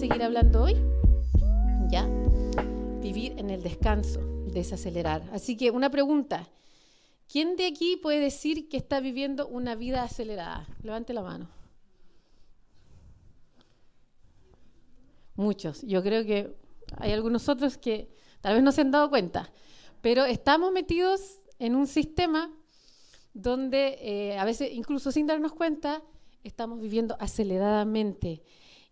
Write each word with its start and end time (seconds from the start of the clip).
seguir 0.00 0.22
hablando 0.22 0.62
hoy? 0.62 0.76
¿Ya? 1.90 2.08
Vivir 3.02 3.34
en 3.36 3.50
el 3.50 3.62
descanso, 3.62 4.18
desacelerar. 4.46 5.28
Así 5.30 5.58
que 5.58 5.70
una 5.70 5.90
pregunta. 5.90 6.48
¿Quién 7.30 7.54
de 7.56 7.66
aquí 7.66 7.98
puede 7.98 8.18
decir 8.18 8.70
que 8.70 8.78
está 8.78 9.00
viviendo 9.00 9.46
una 9.46 9.74
vida 9.74 10.02
acelerada? 10.02 10.66
Levante 10.82 11.12
la 11.12 11.20
mano. 11.20 11.50
Muchos. 15.34 15.82
Yo 15.82 16.02
creo 16.02 16.24
que 16.24 16.56
hay 16.96 17.12
algunos 17.12 17.50
otros 17.50 17.76
que 17.76 18.08
tal 18.40 18.54
vez 18.54 18.62
no 18.62 18.72
se 18.72 18.80
han 18.80 18.92
dado 18.92 19.10
cuenta, 19.10 19.52
pero 20.00 20.24
estamos 20.24 20.72
metidos 20.72 21.40
en 21.58 21.74
un 21.74 21.86
sistema 21.86 22.50
donde 23.34 23.98
eh, 24.00 24.38
a 24.38 24.46
veces, 24.46 24.70
incluso 24.72 25.12
sin 25.12 25.26
darnos 25.26 25.52
cuenta, 25.52 26.02
estamos 26.42 26.80
viviendo 26.80 27.18
aceleradamente 27.20 28.40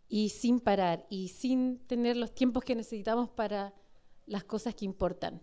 y 0.09 0.31
sin 0.31 0.61
parar 0.61 1.07
y 1.11 1.29
sin 1.29 1.79
tener 1.87 2.17
los 2.17 2.35
tiempos 2.35 2.65
que 2.65 2.75
necesitamos 2.75 3.29
para 3.29 3.75
las 4.27 4.45
cosas 4.45 4.75
que 4.75 4.85
importan. 4.85 5.43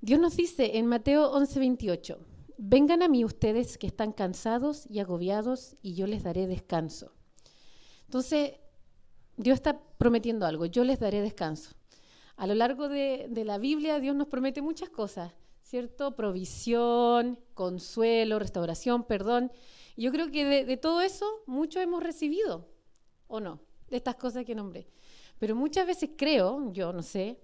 Dios 0.00 0.20
nos 0.20 0.36
dice 0.36 0.78
en 0.78 0.86
Mateo 0.86 1.32
11:28, 1.32 2.18
vengan 2.58 3.02
a 3.02 3.08
mí 3.08 3.24
ustedes 3.24 3.78
que 3.78 3.86
están 3.86 4.12
cansados 4.12 4.86
y 4.90 4.98
agobiados 4.98 5.76
y 5.82 5.94
yo 5.94 6.06
les 6.06 6.22
daré 6.22 6.46
descanso. 6.46 7.12
Entonces, 8.04 8.52
Dios 9.36 9.56
está 9.56 9.80
prometiendo 9.98 10.46
algo, 10.46 10.66
yo 10.66 10.84
les 10.84 11.00
daré 11.00 11.20
descanso. 11.20 11.74
A 12.36 12.46
lo 12.46 12.54
largo 12.54 12.88
de, 12.88 13.26
de 13.30 13.44
la 13.44 13.58
Biblia 13.58 13.98
Dios 13.98 14.14
nos 14.14 14.28
promete 14.28 14.60
muchas 14.62 14.90
cosas, 14.90 15.32
¿cierto? 15.62 16.14
Provisión, 16.14 17.40
consuelo, 17.54 18.38
restauración, 18.38 19.04
perdón. 19.04 19.50
Yo 19.96 20.12
creo 20.12 20.30
que 20.30 20.44
de, 20.64 20.76
todo 20.76 21.00
eso 21.00 21.26
mucho 21.46 21.80
hemos 21.80 22.02
recibido, 22.02 22.68
¿o 23.26 23.40
no? 23.40 23.60
De 23.90 23.96
estas 23.96 24.16
cosas 24.16 24.44
que 24.44 24.54
nombré. 24.54 24.88
Pero 25.38 25.54
muchas 25.54 25.86
veces 25.86 26.10
creo, 26.16 26.72
yo 26.72 26.92
no 26.92 27.02
sé, 27.02 27.38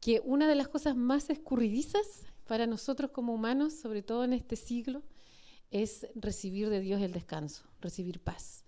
que 0.00 0.20
una 0.24 0.48
de 0.48 0.54
las 0.54 0.68
cosas 0.68 0.96
más 0.96 1.30
escurridizas 1.30 2.26
para 2.46 2.66
nosotros 2.66 3.10
como 3.10 3.34
humanos, 3.34 3.74
sobre 3.74 4.02
todo 4.02 4.24
en 4.24 4.32
este 4.32 4.56
siglo, 4.56 5.02
es 5.70 6.06
recibir 6.14 6.70
de 6.70 6.80
Dios 6.80 7.02
el 7.02 7.12
descanso, 7.12 7.64
recibir 7.80 8.20
paz. 8.20 8.64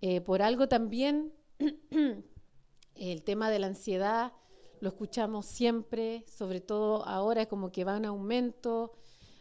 Eh, 0.00 0.20
por 0.20 0.42
algo 0.42 0.68
también 0.68 1.32
el 2.94 3.22
tema 3.22 3.50
de 3.50 3.58
la 3.58 3.66
ansiedad 3.66 4.32
lo 4.80 4.90
escuchamos 4.90 5.46
siempre, 5.46 6.24
sobre 6.28 6.60
todo 6.60 7.04
ahora 7.04 7.46
como 7.46 7.72
que 7.72 7.84
va 7.84 7.96
en 7.96 8.04
aumento. 8.04 8.92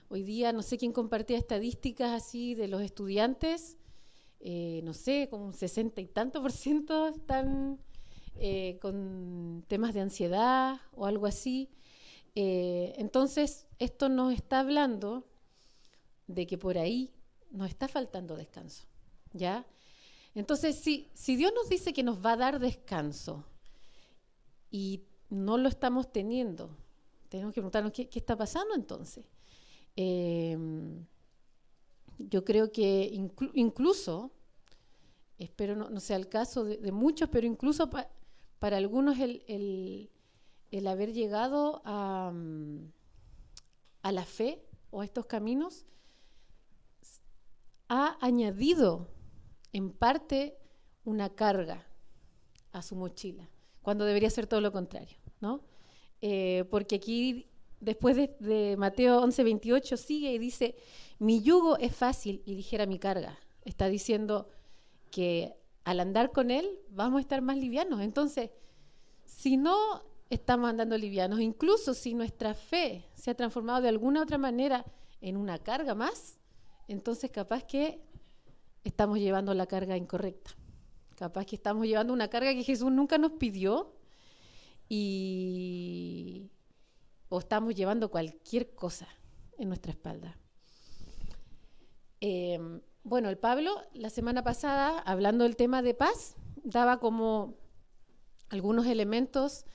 Hoy 0.10 0.24
día 0.24 0.52
no 0.52 0.64
sé 0.64 0.78
quién 0.78 0.94
compartía 0.94 1.38
estadísticas 1.38 2.12
así 2.12 2.56
de 2.56 2.68
los 2.68 2.82
estudiantes, 2.82 3.77
eh, 4.40 4.82
no 4.84 4.94
sé, 4.94 5.28
como 5.30 5.46
un 5.46 5.54
sesenta 5.54 6.02
y 6.02 6.08
tanto 6.08 6.42
por 6.42 6.52
ciento 6.52 7.08
están 7.08 7.80
eh, 8.36 8.78
con 8.82 9.64
temas 9.68 9.94
de 9.94 10.02
ansiedad 10.02 10.80
o 10.94 11.06
algo 11.06 11.26
así. 11.26 11.70
Eh, 12.36 12.94
entonces, 12.98 13.66
esto 13.80 14.10
nos 14.10 14.34
está 14.34 14.60
hablando 14.60 15.26
de 16.28 16.46
que 16.46 16.58
por 16.58 16.78
ahí 16.78 17.12
nos 17.52 17.70
está 17.70 17.88
faltando 17.88 18.36
descanso, 18.36 18.86
¿ya? 19.34 19.66
Entonces, 20.36 20.76
si, 20.76 21.10
si 21.14 21.36
Dios 21.36 21.52
nos 21.56 21.68
dice 21.68 21.94
que 21.94 22.04
nos 22.04 22.24
va 22.24 22.34
a 22.34 22.38
dar 22.38 22.60
descanso 22.60 23.44
y 24.70 25.02
no 25.30 25.58
lo 25.58 25.68
estamos 25.68 26.12
teniendo. 26.12 26.70
Tenemos 27.30 27.54
que 27.54 27.62
preguntarnos 27.62 27.92
qué, 27.92 28.08
está 28.14 28.36
pasando 28.36 28.76
entonces. 28.76 29.26
Yo 32.18 32.44
creo 32.44 32.72
que 32.72 33.12
incluso, 33.54 34.32
espero 35.38 35.76
no, 35.76 36.00
sea 36.00 36.18
el 36.18 36.30
caso 36.30 36.64
de, 36.66 36.92
muchos, 36.92 37.30
pero 37.30 37.48
incluso 37.48 37.90
para 37.90 38.78
algunos 38.78 39.18
el, 39.20 40.10
haber 40.88 41.14
llegado 41.14 41.82
a, 41.86 42.34
a 44.02 44.12
la 44.12 44.26
fe 44.26 44.66
o 44.90 45.02
a 45.02 45.06
estos 45.06 45.26
caminos 45.26 45.86
ha 47.90 48.18
añadido 48.20 49.08
en 49.74 49.92
parte 49.92 50.58
una 51.06 51.30
carga 51.30 51.88
a 52.72 52.82
su 52.82 52.96
mochila 52.96 53.50
cuando 53.88 54.04
debería 54.04 54.30
ser 54.30 54.48
todo 54.48 54.60
lo 54.60 54.74
contrario, 54.74 55.18
¿no? 55.40 55.62
Eh, 56.20 56.66
porque 56.70 56.96
aquí, 56.96 57.48
después 57.80 58.16
de, 58.16 58.76
Mateo 58.78 59.22
11, 59.22 59.44
28, 59.44 59.98
sigue 59.98 60.34
y 60.34 60.38
dice, 60.38 60.76
mi 61.20 61.42
yugo 61.42 61.78
es 61.78 61.96
fácil 61.96 62.42
y 62.46 62.56
ligera 62.56 62.86
mi 62.86 63.00
carga. 63.00 63.38
Está 63.66 63.88
diciendo 63.88 64.50
que 65.12 65.56
al 65.84 66.00
andar 66.00 66.32
con 66.32 66.52
Él 66.52 66.80
vamos 66.90 67.20
a 67.20 67.22
estar 67.22 67.42
más 67.42 67.58
livianos. 67.58 68.02
Entonces, 68.02 68.52
si 69.26 69.58
no 69.58 70.04
estamos 70.30 70.70
andando 70.70 70.98
livianos, 70.98 71.40
incluso 71.40 71.94
si 71.94 72.14
nuestra 72.14 72.54
fe 72.54 73.06
se 73.14 73.32
ha 73.32 73.36
transformado 73.36 73.82
de 73.82 73.90
alguna 73.90 74.24
otra 74.24 74.38
manera 74.38 74.86
en 75.22 75.38
una 75.38 75.60
carga 75.60 75.96
más, 75.96 76.40
entonces 76.88 77.32
capaz 77.32 77.64
que 77.64 78.02
estamos 78.84 79.20
llevando 79.20 79.54
la 79.54 79.68
carga 79.68 79.98
incorrecta. 79.98 80.52
Capaz 81.16 81.46
que 81.46 81.56
estamos 81.56 81.86
llevando 81.88 82.14
una 82.14 82.28
carga 82.28 82.54
que 82.54 82.64
Jesús 82.64 82.92
nunca 82.92 83.18
nos 83.18 83.34
pidió 83.34 83.94
y 84.88 86.50
o 87.30 87.40
estamos 87.40 87.76
llevando 87.76 88.10
cualquier 88.10 88.74
cosa 88.74 89.08
en 89.58 89.70
nuestra 89.70 89.92
espalda. 89.92 90.38
Em, 92.20 92.82
bueno, 93.04 93.30
el 93.30 93.38
Pablo 93.38 93.82
la 93.94 94.10
semana 94.10 94.44
pasada, 94.44 95.00
hablando 95.00 95.44
del 95.44 95.56
tema 95.56 95.82
de 95.82 95.94
paz, 95.94 96.36
daba 96.64 97.00
como 97.00 97.56
algunos 98.50 98.86
elementos 98.86 99.66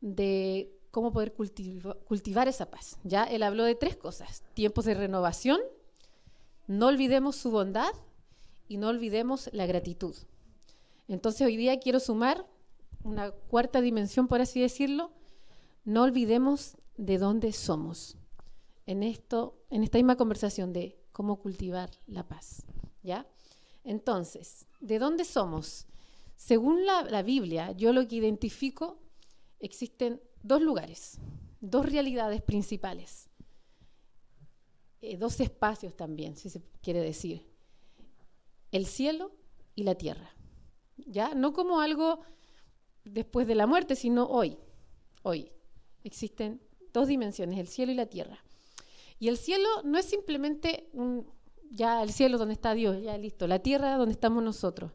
de 0.00 0.72
cómo 0.90 1.12
poder 1.12 1.32
cultivar 1.32 2.48
esa 2.48 2.70
paz. 2.70 2.98
Ya 3.04 3.24
él 3.24 3.42
habló 3.42 3.64
de 3.64 3.74
tres 3.74 3.96
cosas: 3.96 4.42
tiempos 4.54 4.84
de 4.84 4.94
renovación, 4.94 5.60
no 6.66 6.86
olvidemos 6.86 7.36
su 7.36 7.50
bondad 7.50 7.92
y 8.68 8.76
no 8.76 8.88
olvidemos 8.88 9.50
la 9.52 9.66
gratitud. 9.66 10.16
Entonces 11.08 11.46
hoy 11.46 11.56
día 11.56 11.78
quiero 11.80 11.98
sumar 11.98 12.46
una 13.02 13.30
cuarta 13.30 13.80
dimensión, 13.80 14.28
por 14.28 14.40
así 14.40 14.60
decirlo, 14.60 15.10
no 15.84 16.02
olvidemos 16.02 16.76
de 17.00 17.16
dónde 17.16 17.52
somos. 17.52 18.18
En 18.84 19.02
esto, 19.02 19.58
en 19.70 19.82
esta 19.82 19.96
misma 19.96 20.16
conversación 20.16 20.72
de 20.72 20.98
cómo 21.12 21.40
cultivar 21.40 21.90
la 22.06 22.28
paz, 22.28 22.62
¿ya? 23.02 23.26
Entonces, 23.84 24.66
¿de 24.80 24.98
dónde 24.98 25.24
somos? 25.24 25.86
Según 26.36 26.84
la, 26.84 27.22
Biblia, 27.22 27.72
yo 27.72 27.92
lo 27.92 28.06
que 28.06 28.16
identifico, 28.16 28.98
existen 29.60 30.20
dos 30.42 30.60
lugares, 30.60 31.18
dos 31.60 31.86
realidades 31.86 32.42
principales, 32.42 33.30
eh, 35.00 35.16
dos 35.16 35.40
espacios 35.40 35.96
también, 35.96 36.36
si 36.36 36.50
se 36.50 36.60
quiere 36.82 37.00
decir, 37.00 37.46
el 38.72 38.84
cielo 38.84 39.32
y 39.74 39.84
la 39.84 39.94
tierra. 39.94 40.30
¿ya? 40.98 41.34
No 41.34 41.54
como 41.54 41.80
algo 41.80 42.20
después 43.04 43.46
de 43.46 43.54
la 43.54 43.66
muerte, 43.66 43.96
sino 43.96 44.26
hoy. 44.26 44.58
Hoy 45.22 45.50
existen 46.04 46.60
dos 46.92 47.08
dimensiones, 47.08 47.58
el 47.58 47.68
cielo 47.68 47.92
y 47.92 47.94
la 47.94 48.06
tierra. 48.06 48.44
Y 49.18 49.28
el 49.28 49.36
cielo 49.36 49.68
no 49.84 49.98
es 49.98 50.06
simplemente 50.06 50.88
un, 50.92 51.26
ya 51.70 52.02
el 52.02 52.12
cielo 52.12 52.38
donde 52.38 52.54
está 52.54 52.74
Dios, 52.74 53.02
ya 53.02 53.16
listo, 53.18 53.46
la 53.46 53.60
tierra 53.60 53.96
donde 53.96 54.12
estamos 54.12 54.42
nosotros, 54.42 54.92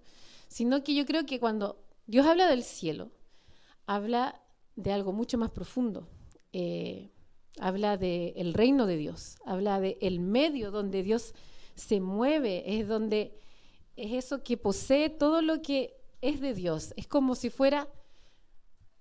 sino 0.48 0.84
que 0.84 0.94
yo 0.94 1.06
creo 1.06 1.26
que 1.26 1.40
cuando 1.40 1.84
Dios 2.08 2.26
habla 2.26 2.48
del 2.48 2.64
cielo, 2.64 3.12
habla 3.86 4.42
de 4.76 4.92
algo 4.92 5.14
mucho 5.14 5.38
más 5.38 5.52
profundo. 5.52 6.08
Eh, 6.54 7.12
habla 7.60 7.98
del 7.98 8.54
reino 8.54 8.86
de 8.86 8.98
Dios, 8.98 9.38
habla 9.46 9.80
del 9.80 9.98
el 10.02 10.20
medio 10.20 10.72
donde 10.72 11.04
Dios 11.04 11.34
se 11.76 12.00
mueve, 12.00 12.80
es 12.80 12.88
donde 12.88 13.38
es 13.96 14.14
eso 14.14 14.44
que 14.44 14.58
posee 14.58 15.10
todo 15.10 15.42
lo 15.42 15.62
que 15.62 15.96
es 16.22 16.42
de 16.42 16.54
Dios. 16.54 16.94
Es 16.98 17.08
como 17.08 17.36
si 17.36 17.50
fuera, 17.50 17.88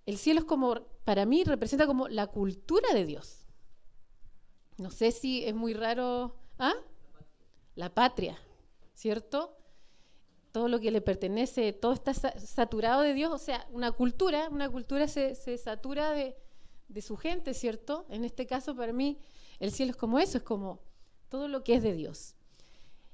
el 0.07 0.19
cielo 0.19 0.41
es 0.41 0.47
como, 0.47 0.81
para 1.05 1.27
mí 1.27 1.45
representa 1.45 1.87
como 1.87 2.09
la 2.09 2.29
cultura 2.29 2.93
de 2.93 3.05
Dios. 3.05 3.47
No 4.79 4.91
sé 4.91 5.13
si 5.13 5.45
es 5.45 5.55
muy 5.55 5.75
raro, 5.75 6.35
¿ah? 6.59 6.75
La 7.75 7.95
patria, 7.95 8.39
¿cierto? 8.95 9.57
Todo 10.53 10.69
lo 10.69 10.81
que 10.81 10.91
le 10.91 11.01
pertenece, 11.01 11.73
todo 11.73 11.93
está 11.93 12.15
saturado 12.15 13.03
de 13.03 13.15
Dios, 13.15 13.33
o 13.33 13.39
sea, 13.39 13.67
una 13.71 13.93
cultura, 13.93 14.49
una 14.51 14.69
cultura 14.69 15.09
se, 15.09 15.35
satura 15.59 16.13
de, 16.13 16.37
de 16.89 17.03
su 17.03 17.17
gente, 17.17 17.55
¿cierto? 17.55 18.07
En 18.09 18.25
este 18.25 18.47
caso, 18.47 18.75
para 18.75 18.93
mí, 18.93 19.19
el 19.61 19.73
cielo 19.73 19.91
es 19.91 19.97
como 19.97 20.19
eso, 20.19 20.39
es 20.39 20.45
como 20.45 20.81
todo 21.29 21.49
lo 21.49 21.65
que 21.65 21.75
es 21.75 21.83
de 21.83 21.95
Dios. 21.95 22.37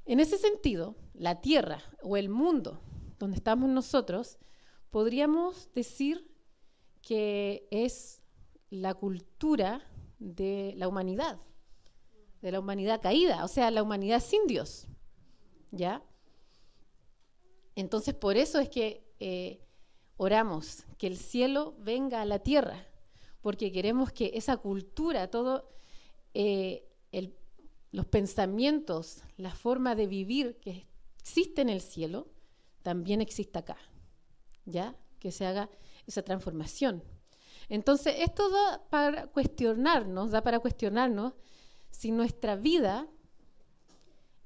En 0.05 0.21
ese 0.21 0.39
sentido, 0.39 0.97
la 1.15 1.41
tierra 1.41 1.83
o 2.03 2.17
el 2.17 2.29
mundo 2.29 2.81
donde 3.19 3.37
estamos 3.37 3.69
nosotros, 3.69 4.39
podríamos 4.91 5.73
decir 5.75 6.31
que 7.03 7.67
es 7.71 8.23
la 8.71 8.95
cultura 8.95 9.87
de 10.19 10.75
la 10.77 10.89
humanidad, 10.89 11.39
de 12.43 12.53
la 12.53 12.61
humanidad 12.61 13.01
caída, 13.01 13.45
o 13.45 13.49
sea, 13.49 13.71
la 13.71 13.83
humanidad 13.83 14.23
sin 14.23 14.47
Dios. 14.47 14.87
¿Ya? 15.71 16.03
Entonces, 17.77 18.15
por 18.15 18.37
eso 18.37 18.59
es 18.59 18.69
que 18.69 19.05
eh, 19.21 19.61
oramos 20.17 20.85
que 20.99 21.07
el 21.07 21.17
cielo 21.17 21.75
venga 21.79 22.21
a 22.21 22.25
la 22.27 22.41
tierra, 22.41 22.87
porque 23.41 23.73
queremos 23.73 24.13
que 24.13 24.33
esa 24.35 24.57
cultura, 24.57 25.31
todo 25.31 25.71
eh, 26.35 26.87
los 27.93 28.07
pensamientos, 28.07 29.23
la 29.37 29.55
forma 29.55 29.95
de 29.95 30.07
vivir 30.07 30.59
que 30.61 30.87
existe 31.19 31.63
en 31.63 31.69
el 31.69 31.81
cielo, 31.81 32.29
también 32.83 33.21
exista 33.21 33.61
acá, 33.61 33.77
¿ya? 34.65 34.97
Que 35.19 35.33
se 35.33 35.45
haga 35.45 35.69
esa 36.11 36.23
transformación. 36.23 37.03
Entonces, 37.69 38.17
esto 38.19 38.51
da 38.51 38.83
para 38.91 39.29
cuestionarnos, 39.29 40.31
da 40.31 40.43
para 40.43 40.59
cuestionarnos 40.59 41.35
si 41.91 42.11
nuestra 42.11 42.57
vida 42.57 43.09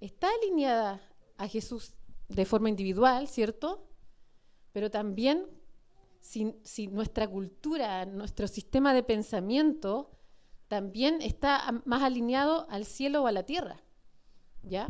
está 0.01 0.29
alineada 0.43 1.01
a 1.39 1.49
Jesús 1.49 1.95
de 2.29 2.45
forma 2.45 2.69
individual, 2.69 3.29
¿cierto? 3.29 3.89
Pero 4.73 4.91
también 4.91 5.47
si, 6.21 6.55
si, 6.63 6.87
nuestra 6.87 7.27
cultura, 7.29 8.05
nuestro 8.07 8.47
sistema 8.47 8.93
de 8.93 9.03
pensamiento 9.03 10.11
también 10.69 11.23
está 11.23 11.83
más 11.85 12.03
alineado 12.03 12.67
al 12.71 12.85
cielo 12.85 13.23
o 13.23 13.27
a 13.27 13.33
la 13.33 13.45
tierra, 13.45 13.83
¿ya? 14.63 14.89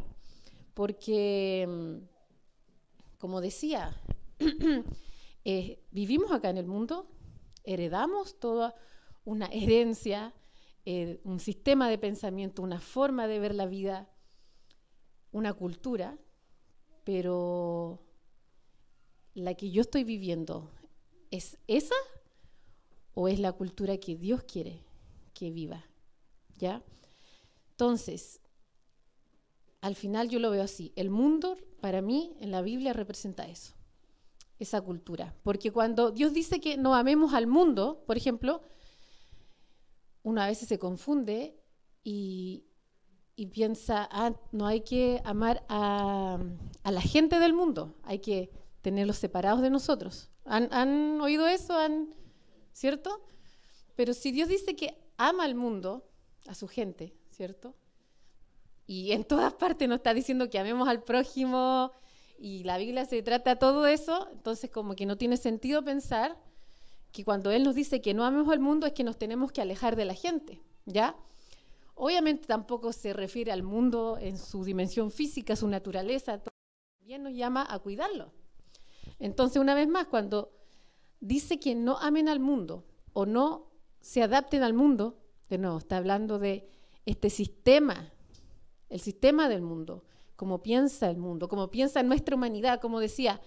Porque, 0.75 1.67
mm, 1.69 3.17
como 3.19 3.41
decía, 3.41 4.01
vivimos 5.91 6.33
acá 6.33 6.51
en 6.51 6.59
el 6.59 6.67
mundo, 6.67 7.07
heredamos 7.65 8.39
toda 8.39 8.75
una 9.25 9.47
herencia, 9.47 10.35
eh, 10.85 11.21
un 11.25 11.41
sistema 11.41 11.89
de 11.89 11.99
pensamiento, 11.99 12.63
una 12.63 12.81
forma 12.81 13.27
de 13.27 13.39
ver 13.39 13.55
la 13.55 13.67
vida, 13.67 14.09
una 15.33 15.53
cultura, 15.53 16.19
pero 17.05 18.03
la 19.35 19.55
que 19.55 19.71
yo 19.71 19.83
estoy 19.83 20.05
viviendo, 20.05 20.71
¿es 21.31 21.59
esa 21.67 21.95
o 23.15 23.29
es 23.29 23.39
la 23.39 23.53
cultura 23.53 23.97
que 23.99 24.17
Dios 24.17 24.43
quiere 24.43 24.85
que 25.33 25.51
viva. 25.51 25.85
¿Ya? 26.57 26.83
Entonces, 27.71 28.41
al 29.81 29.97
final 29.97 30.29
yo 30.29 30.39
lo 30.39 30.51
veo 30.51 30.63
así. 30.63 30.93
El 30.97 31.11
mundo, 31.11 31.57
para 31.81 32.01
mí, 32.01 32.37
en 32.41 32.51
la 32.51 32.63
Biblia 32.63 32.93
representa 32.93 33.47
eso, 33.47 33.75
esa 34.59 34.81
cultura. 34.81 35.35
Porque 35.43 35.71
cuando 35.71 36.11
Dios 36.11 36.33
dice 36.33 36.61
que 36.61 36.77
no 36.77 36.95
amemos 36.95 37.35
al 37.35 37.47
mundo, 37.47 38.05
por 38.07 38.17
ejemplo, 38.17 38.63
una 40.23 40.47
vez 40.47 40.59
se 40.59 40.79
confunde 40.79 41.61
y, 42.03 42.65
piensa, 43.53 44.09
ah, 44.11 44.35
no 44.53 44.67
hay 44.67 44.81
que 44.83 45.21
amar 45.25 45.65
a, 45.69 46.39
la 46.85 47.01
gente 47.01 47.39
del 47.39 47.53
mundo, 47.53 47.95
hay 48.03 48.21
que 48.21 48.51
tenerlos 48.81 49.19
separados 49.19 49.61
de 49.61 49.71
nosotros. 49.71 50.31
¿Han, 50.45 51.21
oído 51.21 51.47
eso? 51.47 51.77
¿Han, 51.77 52.15
¿Cierto? 52.73 53.25
Pero 53.97 54.15
si 54.15 54.33
Dios 54.33 54.49
dice 54.49 54.77
que 54.77 54.99
ama 55.17 55.45
al 55.45 55.55
mundo, 55.55 56.11
a 56.47 56.55
su 56.55 56.69
gente, 56.69 57.15
¿cierto? 57.31 57.75
Y 58.87 59.13
en 59.13 59.25
todas 59.25 59.55
partes 59.55 59.89
nos 59.89 59.97
está 59.97 60.13
diciendo 60.13 60.51
que 60.51 60.59
amemos 60.59 60.89
al 60.89 61.03
prójimo 61.03 61.93
y 62.39 62.65
la 62.65 62.79
Biblia 62.79 63.05
se 63.05 63.23
trata 63.23 63.57
todo 63.57 63.87
eso, 63.87 64.29
entonces 64.33 64.71
como 64.71 64.95
que 64.95 65.07
no 65.07 65.17
tiene 65.17 65.37
sentido 65.37 65.85
pensar 65.85 66.37
que 67.13 67.25
cuando 67.25 67.51
Él 67.51 67.63
nos 67.63 67.75
dice 67.75 68.01
que 68.01 68.15
no 68.15 68.25
amemos 68.25 68.53
al 68.53 68.61
mundo 68.61 68.87
es 68.87 68.93
que 68.93 69.05
nos 69.05 69.17
tenemos 69.19 69.53
que 69.53 69.61
alejar 69.61 69.97
de 69.97 70.05
la 70.05 70.15
gente, 70.15 70.61
¿ya? 70.85 71.17
Obviamente 71.95 72.47
tampoco 72.47 72.93
se 72.93 73.13
refiere 73.13 73.53
al 73.53 73.63
mundo 73.63 74.19
en 74.21 74.37
su 74.37 74.65
dimensión 74.65 75.11
física, 75.11 75.55
su 75.55 75.69
naturaleza, 75.69 76.43
también 77.01 77.23
nos 77.23 77.35
llama 77.35 77.67
a 77.69 77.79
cuidarlo. 77.79 78.33
Entonces, 79.21 79.61
una 79.61 79.75
vez 79.75 79.87
más, 79.87 80.09
cuando 80.09 80.53
dice 81.21 81.61
que 81.61 81.75
no 81.75 81.99
amen 81.99 82.29
al 82.29 82.41
mundo 82.41 82.85
o 83.13 83.27
no 83.27 83.71
se 84.01 84.23
adapten 84.23 84.63
al 84.63 84.75
mundo, 84.75 85.21
de 85.49 85.59
nuevo, 85.59 85.79
está 85.79 85.99
hablando 85.99 86.39
de 86.39 86.69
este 87.07 87.31
sistema, 87.31 88.13
el 88.89 89.01
sistema 89.01 89.49
del 89.49 89.63
mundo, 89.63 90.05
como 90.37 90.63
piensa 90.63 91.11
el 91.11 91.17
mundo, 91.17 91.49
como 91.49 91.71
piensa 91.71 92.03
nuestra 92.03 92.37
humanidad, 92.37 92.81
como 92.81 93.01
decía, 93.01 93.41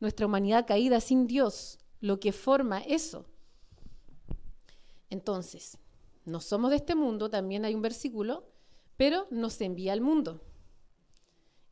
nuestra 0.00 0.26
humanidad 0.26 0.66
caída 0.66 1.00
sin 1.00 1.26
Dios, 1.26 1.78
lo 2.00 2.18
que 2.18 2.32
forma 2.32 2.80
eso. 2.80 3.26
Entonces, 5.10 5.78
no 6.24 6.40
somos 6.40 6.70
de 6.70 6.76
este 6.76 6.94
mundo, 6.94 7.30
también 7.30 7.64
hay 7.64 7.74
un 7.74 7.82
versículo, 7.82 8.44
pero 8.96 9.26
nos 9.30 9.60
envía 9.60 9.92
al 9.92 10.00
mundo. 10.00 10.40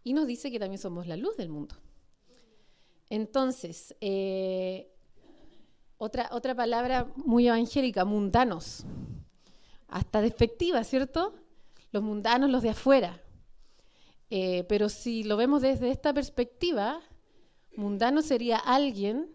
Y 0.05 0.12
nos 0.12 0.26
dice 0.26 0.50
que 0.50 0.58
también 0.58 0.78
somos 0.78 1.06
la 1.06 1.17
luz 1.17 1.37
del 1.37 1.49
mundo. 1.49 1.75
Entonces, 3.08 3.94
eh, 4.00 4.93
otra, 5.99 6.28
otra 6.32 6.55
palabra 6.55 7.12
muy 7.17 7.49
evangélica, 7.49 8.05
mundanos. 8.05 8.84
Hasta 9.88 10.20
despectiva, 10.20 10.84
¿cierto? 10.84 11.34
Los 11.93 12.02
mundanos, 12.02 12.50
los 12.50 12.62
de 12.62 12.70
afuera. 12.70 13.20
Eh, 14.31 14.65
pero 14.69 14.88
si 14.88 15.25
lo 15.25 15.37
vemos 15.37 15.62
desde 15.62 15.91
esta 15.91 16.15
perspectiva, 16.15 17.00
mundano 17.77 18.23
sería 18.23 18.59
alguien 18.59 19.35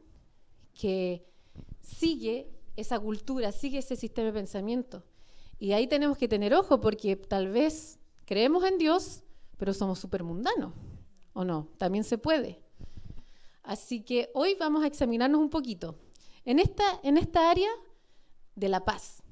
que 0.74 1.26
sigue 1.82 2.50
esa 2.76 3.00
cultura, 3.00 3.52
sigue 3.52 3.80
ese 3.80 3.96
sistema 3.96 4.28
de 4.28 4.34
pensamiento. 4.34 5.04
Y 5.60 5.74
ahí 5.74 5.88
tenemos 5.88 6.18
que 6.18 6.28
tener 6.28 6.54
ojo 6.54 6.82
porque 6.82 7.16
tal 7.16 7.50
vez 7.50 8.00
creemos 8.26 8.64
en 8.66 8.78
Dios, 8.78 9.24
pero 9.58 9.74
somos 9.74 10.00
súper 10.00 10.24
mundanos, 10.24 10.74
¿o 11.34 11.44
no? 11.46 11.70
También 11.78 12.04
se 12.04 12.18
puede. 12.18 12.62
Así 13.64 14.02
que 14.02 14.30
hoy 14.34 14.56
vamos 14.60 14.84
a 14.84 14.88
examinarnos 14.88 15.42
un 15.42 15.50
poquito. 15.50 15.98
En 16.44 16.60
esta, 16.60 16.84
en 17.04 17.18
esta 17.18 17.50
área 17.50 17.70
de 18.56 18.70
la 18.70 18.86
paz, 18.86 19.24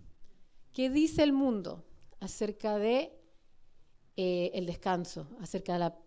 ¿qué 0.71 0.89
dice 0.89 1.23
el 1.23 1.33
mundo 1.33 1.85
acerca 2.19 2.77
de 2.77 3.22
eh, 4.15 4.51
el 4.53 4.65
descanso, 4.65 5.27
acerca 5.39 5.73
de 5.73 5.79
la, 5.79 5.97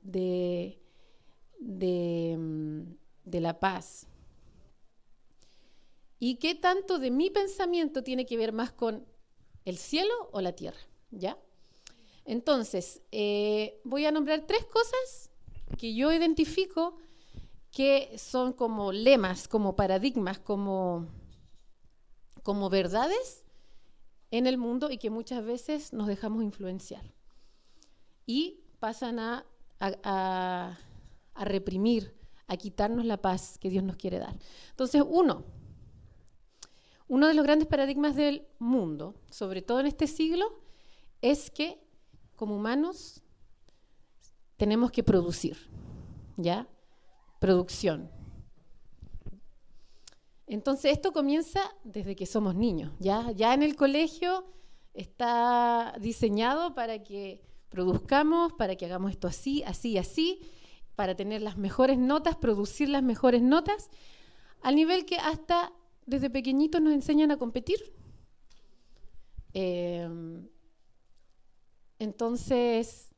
mm, 2.38 2.82
de 3.24 3.40
la 3.40 3.58
paz? 3.58 4.06
¿Y 6.18 6.36
qué 6.36 6.54
tanto 6.54 6.98
de 6.98 7.10
mi 7.10 7.30
pensamiento 7.30 8.02
tiene 8.02 8.26
que 8.26 8.36
ver 8.36 8.52
más 8.52 8.72
con 8.72 9.06
el 9.64 9.76
cielo 9.76 10.14
o 10.32 10.40
la 10.40 10.52
tierra? 10.52 10.78
¿Ya? 11.10 11.38
Entonces, 12.24 13.02
eh, 13.12 13.80
voy 13.84 14.04
a 14.04 14.12
nombrar 14.12 14.46
tres 14.46 14.64
cosas 14.66 15.30
que 15.78 15.94
yo 15.94 16.12
identifico 16.12 16.96
que 17.70 18.16
son 18.18 18.52
como 18.52 18.90
lemas, 18.90 19.48
como 19.48 19.76
paradigmas, 19.76 20.38
como, 20.38 21.06
como 22.42 22.70
verdades 22.70 23.44
en 24.30 24.46
el 24.46 24.58
mundo 24.58 24.90
y 24.90 24.98
que 24.98 25.10
muchas 25.10 25.44
veces 25.44 25.92
nos 25.92 26.06
dejamos 26.06 26.42
influenciar. 26.42 27.15
Y 28.26 28.60
pasan 28.80 29.18
a, 29.18 29.46
a, 29.80 30.78
a 31.34 31.44
reprimir, 31.44 32.14
a 32.48 32.56
quitarnos 32.56 33.04
la 33.04 33.16
paz 33.16 33.58
que 33.58 33.70
Dios 33.70 33.84
nos 33.84 33.96
quiere 33.96 34.18
dar. 34.18 34.36
Entonces, 34.70 35.02
uno, 35.06 35.44
uno 37.08 37.28
de 37.28 37.34
los 37.34 37.44
grandes 37.44 37.68
paradigmas 37.68 38.16
del 38.16 38.46
mundo, 38.58 39.14
sobre 39.30 39.62
todo 39.62 39.80
en 39.80 39.86
este 39.86 40.06
siglo, 40.06 40.60
es 41.22 41.50
que 41.50 41.80
como 42.34 42.56
humanos 42.56 43.22
tenemos 44.56 44.90
que 44.90 45.02
producir, 45.02 45.56
¿ya? 46.36 46.68
producción. 47.38 48.10
Entonces 50.46 50.92
esto 50.92 51.12
comienza 51.12 51.60
desde 51.84 52.14
que 52.14 52.26
somos 52.26 52.54
niños. 52.54 52.92
Ya, 52.98 53.30
ya 53.32 53.52
en 53.54 53.62
el 53.62 53.76
colegio 53.76 54.46
está 54.94 55.94
diseñado 56.00 56.74
para 56.74 57.02
que 57.02 57.42
produzcamos, 57.68 58.52
para 58.52 58.76
que 58.76 58.86
hagamos 58.86 59.10
esto 59.10 59.28
así, 59.28 59.62
así, 59.64 59.98
así, 59.98 60.40
para 60.94 61.14
tener 61.14 61.42
las 61.42 61.58
mejores 61.58 61.98
notas, 61.98 62.36
producir 62.36 62.88
las 62.88 63.02
mejores 63.02 63.42
notas, 63.42 63.90
al 64.62 64.76
nivel 64.76 65.04
que 65.04 65.16
hasta 65.16 65.72
desde 66.06 66.30
pequeñitos 66.30 66.80
nos 66.80 66.92
enseñan 66.92 67.30
a 67.30 67.36
competir. 67.36 67.92
Em, 69.52 70.48
entonces, 71.98 73.14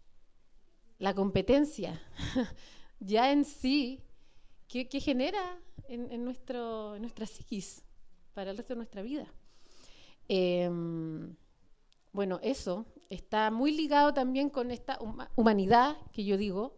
la 0.99 1.15
competencia 1.15 2.01
ya 3.01 3.33
en 3.33 3.45
sí 3.45 4.03
¿Qué, 4.69 5.01
genera 5.01 5.59
en, 5.89 6.25
nuestro, 6.25 6.95
en 6.95 7.01
nuestra 7.01 7.25
psiquis 7.25 7.83
para 8.35 8.51
el 8.51 8.59
resto 8.59 8.75
de 8.75 8.77
nuestra 8.77 9.01
vida? 9.01 9.27
Em, 10.29 11.35
bueno, 12.13 12.39
eso 12.43 12.85
está 13.09 13.51
muy 13.51 13.73
ligado 13.73 14.13
también 14.13 14.51
con 14.51 14.71
esta 14.71 14.99
humanidad 15.35 15.97
que 16.13 16.25
yo 16.25 16.37
digo, 16.37 16.77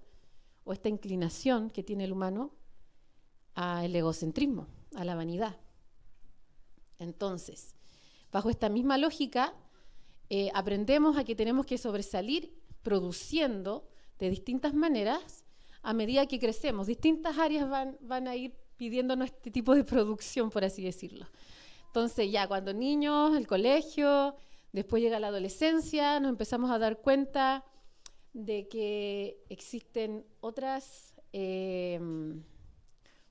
o 0.64 0.72
esta 0.72 0.88
inclinación 0.88 1.70
que 1.70 1.82
tiene 1.82 2.04
el 2.04 2.12
humano 2.12 2.52
al 3.54 3.94
egocentrismo, 3.94 4.68
a 4.94 5.04
la 5.04 5.14
vanidad. 5.14 5.58
Entonces, 6.98 7.74
bajo 8.30 8.50
esta 8.50 8.68
misma 8.68 8.98
lógica, 8.98 9.54
eh, 10.28 10.50
aprendemos 10.54 11.16
a 11.16 11.24
que 11.24 11.34
tenemos 11.34 11.66
que 11.66 11.78
sobresalir 11.78 12.54
produciendo 12.82 13.88
de 14.18 14.30
distintas 14.30 14.74
maneras 14.74 15.44
a 15.82 15.92
medida 15.92 16.26
que 16.26 16.38
crecemos. 16.38 16.86
Distintas 16.86 17.38
áreas 17.38 17.68
van, 17.68 17.96
van 18.00 18.28
a 18.28 18.36
ir 18.36 18.54
pidiéndonos 18.76 19.26
este 19.26 19.50
tipo 19.50 19.74
de 19.74 19.82
producción, 19.84 20.50
por 20.50 20.64
así 20.64 20.82
decirlo. 20.82 21.26
Entonces 21.86 22.30
ya 22.30 22.46
cuando 22.46 22.72
niños, 22.72 23.36
el 23.36 23.46
colegio, 23.46 24.36
después 24.72 25.02
llega 25.02 25.20
la 25.20 25.28
adolescencia, 25.28 26.20
nos 26.20 26.30
empezamos 26.30 26.70
a 26.70 26.78
dar 26.78 26.98
cuenta 27.00 27.64
de 28.32 28.68
que 28.68 29.42
existen 29.48 30.24
otras 30.40 31.14
em, 31.32 32.42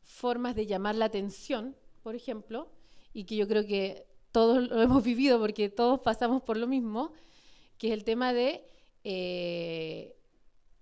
formas 0.04 0.56
de 0.56 0.66
llamar 0.66 0.96
la 0.96 1.06
atención, 1.06 1.76
por 2.04 2.16
ejemplo, 2.16 2.70
y 3.14 3.24
que 3.24 3.36
yo 3.36 3.48
creo 3.48 3.66
que 3.66 4.08
todos 4.32 4.70
lo 4.70 4.82
hemos 4.82 5.04
vivido 5.04 5.40
porque 5.40 5.70
todos 5.70 6.00
pasamos 6.02 6.42
por 6.42 6.58
lo 6.58 6.68
mismo, 6.68 7.14
que 7.78 7.88
es 7.88 7.94
el 7.94 8.04
tema 8.04 8.34
de, 8.34 8.66
eh, 9.04 10.16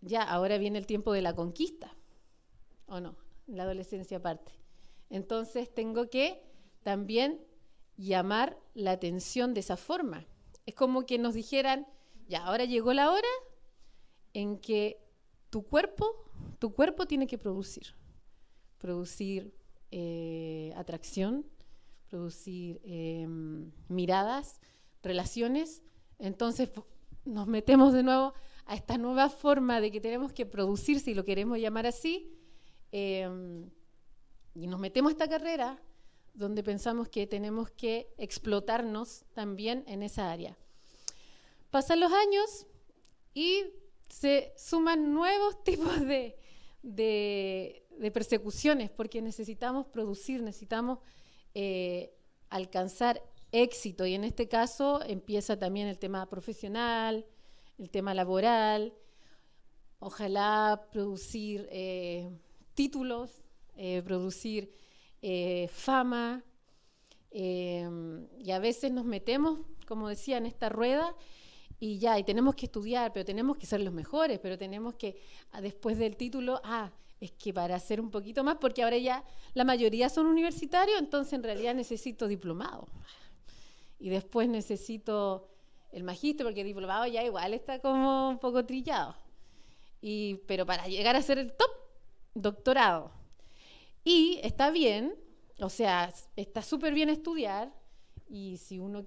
ya, 0.01 0.23
ahora 0.23 0.57
viene 0.57 0.79
el 0.79 0.87
tiempo 0.87 1.13
de 1.13 1.21
la 1.21 1.35
conquista, 1.35 1.95
¿o 2.87 2.99
no? 2.99 3.15
La 3.45 3.63
adolescencia 3.63 4.17
aparte. 4.17 4.51
Entonces 5.09 5.73
tengo 5.73 6.09
que 6.09 6.41
también 6.83 7.39
llamar 7.97 8.57
la 8.73 8.91
atención 8.91 9.53
de 9.53 9.61
esa 9.61 9.77
forma. 9.77 10.25
Es 10.67 10.75
como 10.75 11.05
que 11.05 11.17
nos 11.17 11.33
dijeran, 11.33 11.87
ya, 12.27 12.45
ahora 12.45 12.65
llegó 12.65 12.93
la 12.93 13.09
hora 13.09 13.27
en 14.33 14.59
que 14.59 15.01
tu 15.49 15.63
cuerpo, 15.63 16.05
tu 16.59 16.73
cuerpo 16.73 17.05
tiene 17.05 17.25
que 17.25 17.37
producir. 17.37 17.95
Producir 18.77 19.55
eh, 19.91 20.73
atracción, 20.75 21.45
producir 22.09 22.81
em, 22.83 23.71
miradas, 23.87 24.59
relaciones. 25.01 25.83
Entonces 26.19 26.69
nos 27.23 27.47
metemos 27.47 27.93
de 27.93 28.03
nuevo 28.03 28.33
a 28.65 28.75
esta 28.75 28.97
nueva 28.97 29.29
forma 29.29 29.79
de 29.79 29.89
que 29.89 30.01
tenemos 30.01 30.33
que 30.33 30.45
producir, 30.45 30.99
si 30.99 31.13
lo 31.13 31.23
queremos 31.23 31.59
llamar 31.59 31.87
así, 31.87 32.37
em, 32.91 33.69
y 34.53 34.67
nos 34.67 34.81
metemos 34.81 35.11
a 35.11 35.13
esta 35.13 35.29
carrera 35.29 35.81
donde 36.37 36.63
pensamos 36.63 37.09
que 37.09 37.27
tenemos 37.27 37.71
que 37.71 38.13
explotarnos 38.17 39.25
también 39.33 39.83
en 39.87 40.03
esa 40.03 40.31
área. 40.31 40.55
Pasan 41.71 41.99
los 41.99 42.11
años 42.13 42.67
y 43.33 43.65
se 44.07 44.53
suman 44.55 45.13
nuevos 45.13 45.63
tipos 45.63 45.99
de, 45.99 46.37
de 46.81 48.11
persecuciones 48.13 48.89
porque 48.89 49.21
necesitamos 49.21 49.87
producir, 49.87 50.41
necesitamos 50.41 50.99
eh, 51.53 52.13
alcanzar 52.49 53.21
éxito. 53.51 54.05
Y 54.05 54.13
en 54.13 54.23
este 54.23 54.47
caso 54.47 55.01
empieza 55.03 55.57
también 55.57 55.87
el 55.87 55.97
tema 55.97 56.27
profesional, 56.29 57.25
el 57.77 57.89
tema 57.89 58.13
laboral, 58.13 58.93
ojalá 59.99 60.87
producir 60.91 61.67
eh, 61.71 62.29
títulos, 62.73 63.43
eh, 63.75 64.01
producir 64.03 64.71
fama. 65.71 66.43
y 67.31 68.51
a 68.51 68.59
veces 68.59 68.91
nos 68.91 69.05
metemos, 69.05 69.59
como 69.87 70.09
decía, 70.09 70.37
en 70.37 70.45
esta 70.45 70.69
rueda 70.69 71.15
y 71.79 71.99
ya, 71.99 72.17
y 72.17 72.23
tenemos 72.23 72.55
que 72.55 72.65
estudiar, 72.65 73.13
pero 73.13 73.25
tenemos 73.25 73.57
que 73.57 73.67
ser 73.67 73.81
los 73.81 73.93
mejores, 73.93 74.39
pero 74.39 74.57
tenemos 74.57 74.95
que, 74.95 75.21
ah, 75.51 75.61
después 75.61 75.97
del 75.97 76.17
título, 76.17 76.59
ah, 76.63 76.91
es 77.19 77.31
que 77.31 77.53
para 77.53 77.75
hacer 77.75 78.01
un 78.01 78.09
poquito 78.09 78.43
más, 78.43 78.57
porque 78.59 78.83
ahora 78.83 78.97
ya 78.97 79.23
la 79.53 79.63
mayoría 79.63 80.09
son 80.09 80.25
universitarios, 80.25 80.99
entonces 80.99 81.33
en 81.33 81.43
realidad 81.43 81.75
necesito 81.75 82.27
diplomado. 82.27 82.87
Y 83.99 84.09
después 84.09 84.49
necesito 84.49 85.49
el 85.91 86.03
magíster, 86.03 86.45
porque 86.45 86.63
diplomado 86.63 87.05
ya 87.07 87.23
igual 87.23 87.53
está 87.53 87.79
como 87.79 88.29
un 88.29 88.39
poco 88.39 88.65
trillado. 88.65 89.15
Y, 90.01 90.35
pero 90.47 90.65
para 90.65 90.87
llegar 90.87 91.15
a 91.15 91.21
ser 91.21 91.37
el 91.39 91.53
top, 91.53 91.71
doctorado. 92.33 93.11
Y 94.09 94.39
está 94.41 94.71
bien, 94.71 95.19
o 95.59 95.67
sea, 95.67 96.13
está 96.37 96.61
súper 96.61 96.93
bien 96.93 97.09
estudiar, 97.09 97.77
y 98.29 98.55
si 98.55 98.79
uno 98.79 99.05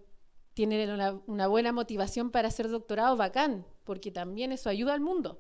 tiene 0.52 0.92
una, 1.26 1.46
buena 1.46 1.72
motivación 1.72 2.30
para 2.30 2.48
hacer 2.48 2.68
doctorado, 2.68 3.16
bacán, 3.16 3.64
porque 3.84 4.10
también 4.10 4.52
eso 4.52 4.68
ayuda 4.68 4.92
al 4.92 5.00
mundo. 5.00 5.38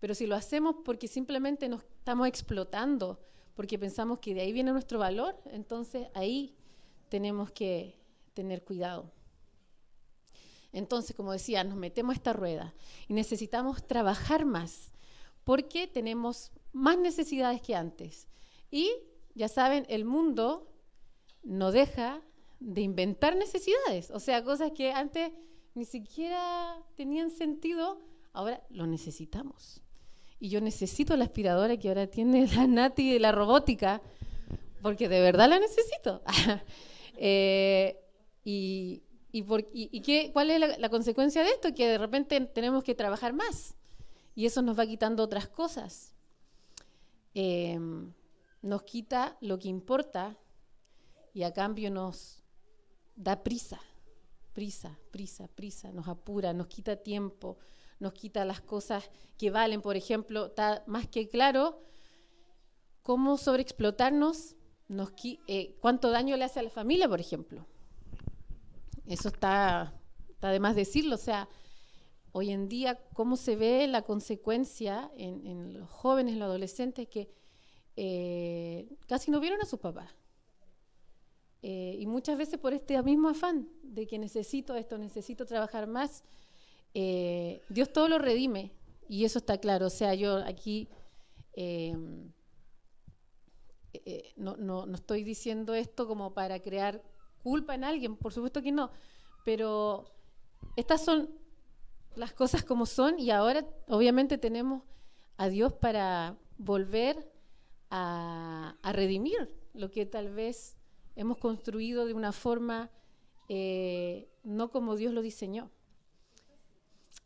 Pero 0.00 0.14
si 0.14 0.26
lo 0.26 0.34
hacemos 0.34 0.76
porque 0.82 1.08
simplemente 1.08 1.68
nos 1.68 1.82
estamos 1.82 2.26
explotando, 2.26 3.20
porque 3.54 3.78
pensamos 3.78 4.18
que 4.18 4.32
de 4.32 4.40
ahí 4.40 4.52
viene 4.54 4.72
nuestro 4.72 4.98
valor, 4.98 5.38
entonces 5.44 6.08
ahí 6.14 6.56
tenemos 7.10 7.50
que 7.50 8.00
tener 8.32 8.64
cuidado. 8.64 9.12
Entonces, 10.72 11.14
como 11.14 11.32
decía, 11.32 11.64
nos 11.64 11.76
metemos 11.76 12.14
a 12.14 12.16
esta 12.16 12.32
rueda 12.32 12.74
y 13.08 13.12
necesitamos 13.12 13.86
trabajar 13.86 14.46
más 14.46 14.94
porque 15.44 15.86
tenemos 15.86 16.50
más 16.72 16.96
necesidades 16.96 17.60
que 17.60 17.74
antes. 17.74 18.26
Y 18.70 18.90
ya 19.34 19.48
saben, 19.48 19.86
el 19.88 20.04
mundo 20.04 20.72
no 21.42 21.72
deja 21.72 22.22
de 22.60 22.80
inventar 22.80 23.36
necesidades, 23.36 24.10
o 24.10 24.18
sea, 24.18 24.42
cosas 24.42 24.72
que 24.72 24.92
antes 24.92 25.32
ni 25.74 25.84
siquiera 25.84 26.82
tenían 26.96 27.30
sentido, 27.30 28.00
ahora 28.32 28.62
lo 28.70 28.86
necesitamos 28.86 29.82
y 30.38 30.48
yo 30.48 30.60
necesito 30.60 31.16
la 31.16 31.24
aspiradora 31.24 31.76
que 31.76 31.88
ahora 31.88 32.06
tiene 32.06 32.46
la 32.46 32.66
Nati 32.66 33.12
de 33.12 33.20
la 33.20 33.32
robótica, 33.32 34.02
porque 34.82 35.08
de 35.08 35.20
verdad 35.20 35.48
la 35.48 35.58
necesito. 35.58 36.22
Eh, 37.18 37.98
y, 38.44 39.02
qué, 40.04 40.30
cuál 40.34 40.50
es 40.50 40.78
la, 40.78 40.88
consecuencia 40.90 41.42
de 41.42 41.48
esto? 41.48 41.72
Que 41.74 41.88
de 41.88 41.96
repente 41.96 42.38
tenemos 42.42 42.84
que 42.84 42.94
trabajar 42.94 43.32
más 43.32 43.74
y 44.34 44.44
eso 44.44 44.60
nos 44.60 44.78
va 44.78 44.86
quitando 44.86 45.22
otras 45.22 45.48
cosas. 45.48 46.14
Em, 47.32 48.12
nos 48.66 48.82
quita 48.82 49.36
lo 49.40 49.58
que 49.58 49.68
importa 49.68 50.36
y 51.32 51.44
a 51.44 51.52
cambio 51.52 51.90
nos 51.90 52.42
da 53.14 53.42
prisa, 53.42 53.80
prisa, 54.52 54.98
prisa, 55.10 55.48
prisa, 55.48 55.92
nos 55.92 56.08
apura, 56.08 56.52
nos 56.52 56.66
quita 56.66 56.96
tiempo, 56.96 57.58
nos 58.00 58.12
quita 58.12 58.44
las 58.44 58.60
cosas 58.60 59.08
que 59.38 59.50
valen. 59.50 59.82
Por 59.82 59.96
ejemplo, 59.96 60.46
está 60.46 60.82
más 60.86 61.06
que 61.06 61.28
claro 61.28 61.80
cómo 63.02 63.36
sobreexplotarnos, 63.36 64.56
nos, 64.88 65.12
eh, 65.46 65.76
cuánto 65.80 66.10
daño 66.10 66.36
le 66.36 66.44
hace 66.44 66.60
a 66.60 66.62
la 66.64 66.70
familia, 66.70 67.08
por 67.08 67.20
ejemplo. 67.20 67.66
Eso 69.06 69.28
está, 69.28 69.94
está 70.28 70.50
de 70.50 70.58
más 70.58 70.74
decirlo. 70.74 71.14
O 71.14 71.18
sea, 71.18 71.48
hoy 72.32 72.50
en 72.50 72.68
día, 72.68 72.98
cómo 73.12 73.36
se 73.36 73.56
ve 73.56 73.86
la 73.86 74.02
consecuencia 74.02 75.10
en, 75.16 75.78
los 75.78 75.88
jóvenes, 75.88 76.34
en 76.34 76.40
los 76.40 76.48
adolescentes, 76.48 77.08
que 77.08 77.30
eh, 77.96 78.88
casi 79.08 79.30
no 79.30 79.40
vieron 79.40 79.60
a 79.60 79.66
sus 79.66 79.80
papás. 79.80 80.14
Eh, 81.62 81.96
y 81.98 82.06
muchas 82.06 82.38
veces 82.38 82.58
por 82.60 82.74
este 82.74 83.02
mismo 83.02 83.28
afán 83.28 83.68
de 83.82 84.06
que 84.06 84.18
necesito 84.18 84.76
esto, 84.76 84.98
necesito 84.98 85.46
trabajar 85.46 85.86
más, 85.86 86.22
eh, 86.94 87.60
Dios 87.68 87.92
todo 87.92 88.08
lo 88.08 88.18
redime 88.18 88.72
y 89.08 89.24
eso 89.24 89.38
está 89.38 89.58
claro. 89.58 89.86
O 89.86 89.90
sea, 89.90 90.14
yo 90.14 90.36
aquí 90.38 90.88
em, 91.54 92.30
eh, 93.92 94.32
no, 94.36 94.56
no, 94.56 94.94
estoy 94.94 95.24
diciendo 95.24 95.74
esto 95.74 96.06
como 96.06 96.34
para 96.34 96.60
crear 96.60 97.02
culpa 97.42 97.74
en 97.74 97.84
alguien, 97.84 98.16
por 98.16 98.32
supuesto 98.32 98.62
que 98.62 98.72
no, 98.72 98.90
pero 99.44 100.04
estas 100.76 101.04
son 101.04 101.30
las 102.14 102.32
cosas 102.32 102.62
como 102.62 102.86
son 102.86 103.18
y 103.18 103.30
ahora 103.30 103.66
obviamente 103.88 104.38
tenemos 104.38 104.82
a 105.36 105.48
Dios 105.48 105.72
para 105.72 106.36
volver 106.58 107.30
a, 107.96 108.92
redimir 108.92 109.54
lo 109.72 109.90
que 109.90 110.06
tal 110.06 110.32
vez 110.32 110.76
hemos 111.16 111.38
construido 111.38 112.06
de 112.06 112.14
una 112.14 112.32
forma 112.32 112.90
eh, 113.48 114.28
no 114.44 114.70
como 114.70 114.96
Dios 114.96 115.12
lo 115.12 115.22
diseñó. 115.22 115.70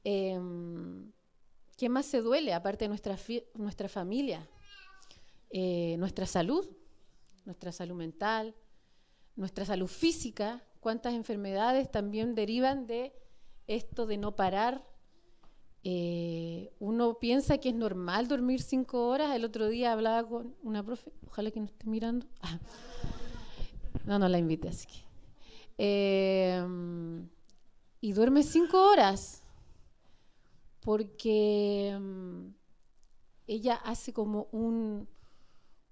Em, 0.05 1.13
¿Qué 1.77 1.89
más 1.89 2.07
se 2.07 2.21
duele 2.21 2.53
aparte 2.53 2.85
de 2.85 2.89
nuestra, 2.89 3.19
nuestra 3.55 3.89
familia? 3.89 4.49
Eh, 5.51 5.97
nuestra 5.99 6.27
salud, 6.27 6.69
nuestra 7.45 7.73
salud 7.73 7.97
mental, 7.97 8.55
nuestra 9.35 9.65
salud 9.65 9.89
física. 9.89 10.63
¿Cuántas 10.81 11.15
enfermedades 11.15 11.91
también 11.91 12.35
derivan 12.35 12.87
de 12.87 13.13
esto 13.67 14.07
de 14.07 14.19
no 14.19 14.37
parar? 14.37 14.87
Eh, 15.83 16.73
uno 16.79 17.19
piensa 17.19 17.59
que 17.59 17.71
es 17.71 17.75
normal 17.75 18.29
dormir 18.29 18.61
cinco 18.63 19.09
horas. 19.09 19.35
El 19.35 19.45
otro 19.45 19.69
día 19.69 19.93
hablaba 19.93 20.29
con 20.29 20.55
una 20.63 20.83
profe, 20.85 21.13
ojalá 21.27 21.51
que 21.51 21.61
no 21.61 21.67
esté 21.67 21.87
mirando. 21.87 22.27
No, 24.07 24.19
no 24.19 24.29
la 24.29 24.39
invité, 24.39 24.69
así 24.69 24.87
que. 24.87 25.05
Em, 25.77 27.29
y 28.01 28.13
duerme 28.13 28.43
cinco 28.43 28.91
horas 28.91 29.43
porque 30.81 31.97
mm, 32.01 32.47
ella 33.47 33.75
hace 33.77 34.13
como 34.13 34.49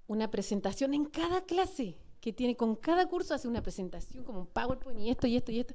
una 0.06 0.30
presentación 0.30 0.94
en 0.94 1.04
cada 1.04 1.44
clase 1.44 1.98
que 2.20 2.32
tiene, 2.32 2.56
con 2.56 2.76
cada 2.76 3.06
curso 3.08 3.34
hace 3.34 3.48
una 3.48 3.62
presentación, 3.62 4.24
como 4.24 4.40
un 4.40 4.46
PowerPoint 4.46 5.00
y 5.00 5.10
esto 5.10 5.26
y 5.26 5.36
esto 5.36 5.52
y 5.52 5.60
esto. 5.60 5.74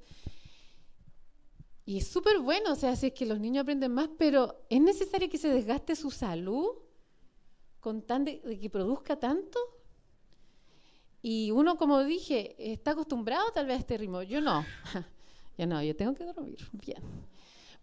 Y 1.85 1.97
es 1.97 2.07
súper 2.07 2.39
bueno, 2.39 2.71
o 2.71 2.75
sea, 2.75 2.91
así 2.91 3.07
es 3.07 3.13
que 3.13 3.25
los 3.25 3.39
niños 3.39 3.63
aprenden 3.63 3.93
más, 3.93 4.09
pero 4.17 4.63
¿es 4.69 4.79
necesario 4.79 5.29
que 5.29 5.37
se 5.37 5.49
desgaste 5.49 5.95
su 5.95 6.11
salud 6.11 6.69
con 7.79 8.01
tan 8.01 8.23
de, 8.23 8.39
que 8.59 8.69
produzca 8.69 9.17
tanto? 9.17 9.59
Y 11.21 11.51
uno, 11.51 11.77
como 11.77 12.03
dije, 12.03 12.55
está 12.57 12.91
acostumbrado 12.91 13.51
tal 13.53 13.65
vez 13.65 13.77
a 13.77 13.79
este 13.79 13.97
ritmo. 13.97 14.23
Yo 14.23 14.39
no. 14.41 14.65
yo 15.57 15.67
no, 15.67 15.83
yo 15.83 15.95
tengo 15.95 16.13
que 16.13 16.25
dormir. 16.25 16.57
Bien. 16.71 17.01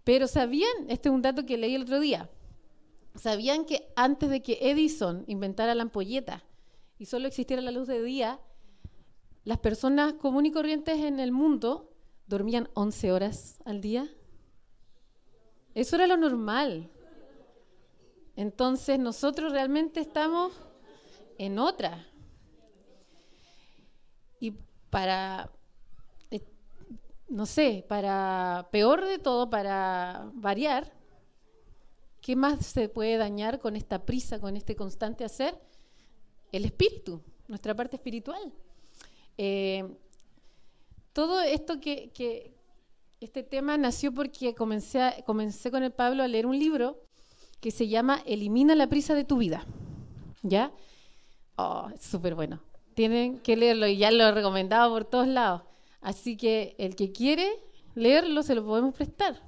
Pero 0.04 0.26
sabían, 0.26 0.88
este 0.88 1.09
es 1.09 1.14
un 1.14 1.23
dato 1.23 1.45
que 1.45 1.59
leí 1.59 1.75
el 1.75 1.83
otro 1.83 2.00
día, 2.00 2.30
sabían 3.14 3.64
que 3.64 3.92
antes 3.97 4.30
de 4.30 4.42
que 4.42 4.59
Edison 4.62 5.25
inventara 5.26 5.75
la 5.75 5.83
ampolleta 5.83 6.42
y 6.99 7.07
solo 7.07 7.28
existiera 7.28 7.62
la 7.62 7.71
luz 7.71 7.87
de 7.87 8.02
día, 8.02 8.40
las 9.45 9.59
personas 9.59 10.14
comunes 10.14 10.50
y 10.50 10.52
corrientes 10.52 10.99
en 10.99 11.21
el 11.21 11.33
mundo 11.33 11.92
dormían 12.31 12.71
11 12.75 13.11
horas 13.11 13.61
al 13.65 13.81
día. 13.81 14.09
Eso 15.75 15.97
era 15.97 16.07
lo 16.07 16.17
normal. 16.17 16.89
Entonces 18.37 19.01
nosotros 19.01 19.53
realmente 19.53 20.01
estamos 20.01 20.53
en 21.39 21.59
otra. 21.59 22.07
Y 24.39 24.53
para, 24.91 25.51
eh, 26.31 26.41
no 27.29 27.47
sé, 27.47 27.85
para 27.89 28.69
peor 28.71 29.05
de 29.05 29.19
todo, 29.19 29.51
para 29.51 30.31
variar, 30.33 30.93
¿qué 32.21 32.37
más 32.37 32.65
se 32.65 32.89
puede 32.89 33.17
dañar 33.17 33.59
con 33.59 33.75
esta 33.75 34.07
prisa, 34.07 34.39
con 34.39 34.57
este 34.57 34.77
constante 34.77 35.25
hacer? 35.25 35.61
El 36.53 36.65
espíritu, 36.65 37.23
nuestra 37.49 37.75
parte 37.75 37.97
espiritual. 37.97 38.53
Eh, 39.37 39.97
todo 41.12 41.40
esto 41.40 41.81
que, 41.81 42.55
este 43.21 43.43
tema 43.43 43.76
nació 43.76 44.12
porque 44.12 44.55
comencé, 44.55 45.23
comencé 45.26 45.71
con 45.71 45.83
el 45.83 45.93
Pablo 45.93 46.23
a 46.23 46.29
leer 46.29 46.47
un 46.47 46.59
libro 46.59 47.02
que 47.61 47.71
se 47.71 47.88
llama 47.88 48.23
Elimina 48.25 48.75
la 48.75 48.87
prisa 48.87 49.14
de 49.14 49.25
tu 49.25 49.37
vida. 49.37 49.67
¿Ya? 50.43 50.73
Oh, 51.57 51.90
súper 52.00 52.35
bueno. 52.35 52.61
Tienen 52.95 53.38
que 53.40 53.57
leerlo 53.57 53.87
y 53.87 53.99
ya 53.99 54.11
lo 54.11 54.26
he 54.26 54.88
por 54.88 55.05
todos 55.05 55.29
lados. 55.29 55.62
Así 56.00 56.37
que 56.37 56.75
el 56.79 56.97
que 56.97 57.12
quiere 57.12 57.50
leerlo 57.95 58.43
se 58.43 58.55
lo 58.55 58.64
podemos 58.64 58.95
prestar. 58.95 59.43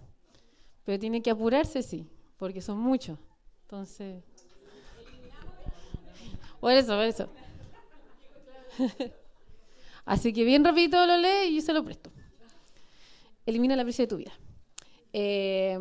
Pero 0.85 0.99
tiene 0.99 1.23
que 1.23 1.31
apurarse, 1.31 1.83
sí, 1.83 2.07
porque 2.37 2.61
son 2.61 2.79
muchos. 2.79 3.19
Entonces. 3.63 4.23
Por 6.61 6.73
eso, 6.73 6.95
por 6.95 7.05
eso. 7.05 7.29
Así 10.05 10.33
que 10.33 10.45
bien 10.45 10.65
rapidito 10.65 11.05
lo 11.07 11.17
lee 11.17 11.49
y 11.51 11.57
yo 11.57 11.63
se 11.63 11.73
lo 11.73 11.85
presto. 11.85 12.11
Elimina 13.47 13.77
la 13.77 13.85
prisa 13.85 14.03
de 14.03 14.07
tu 14.09 14.17
vida. 14.17 14.33
Eh, 15.13 15.79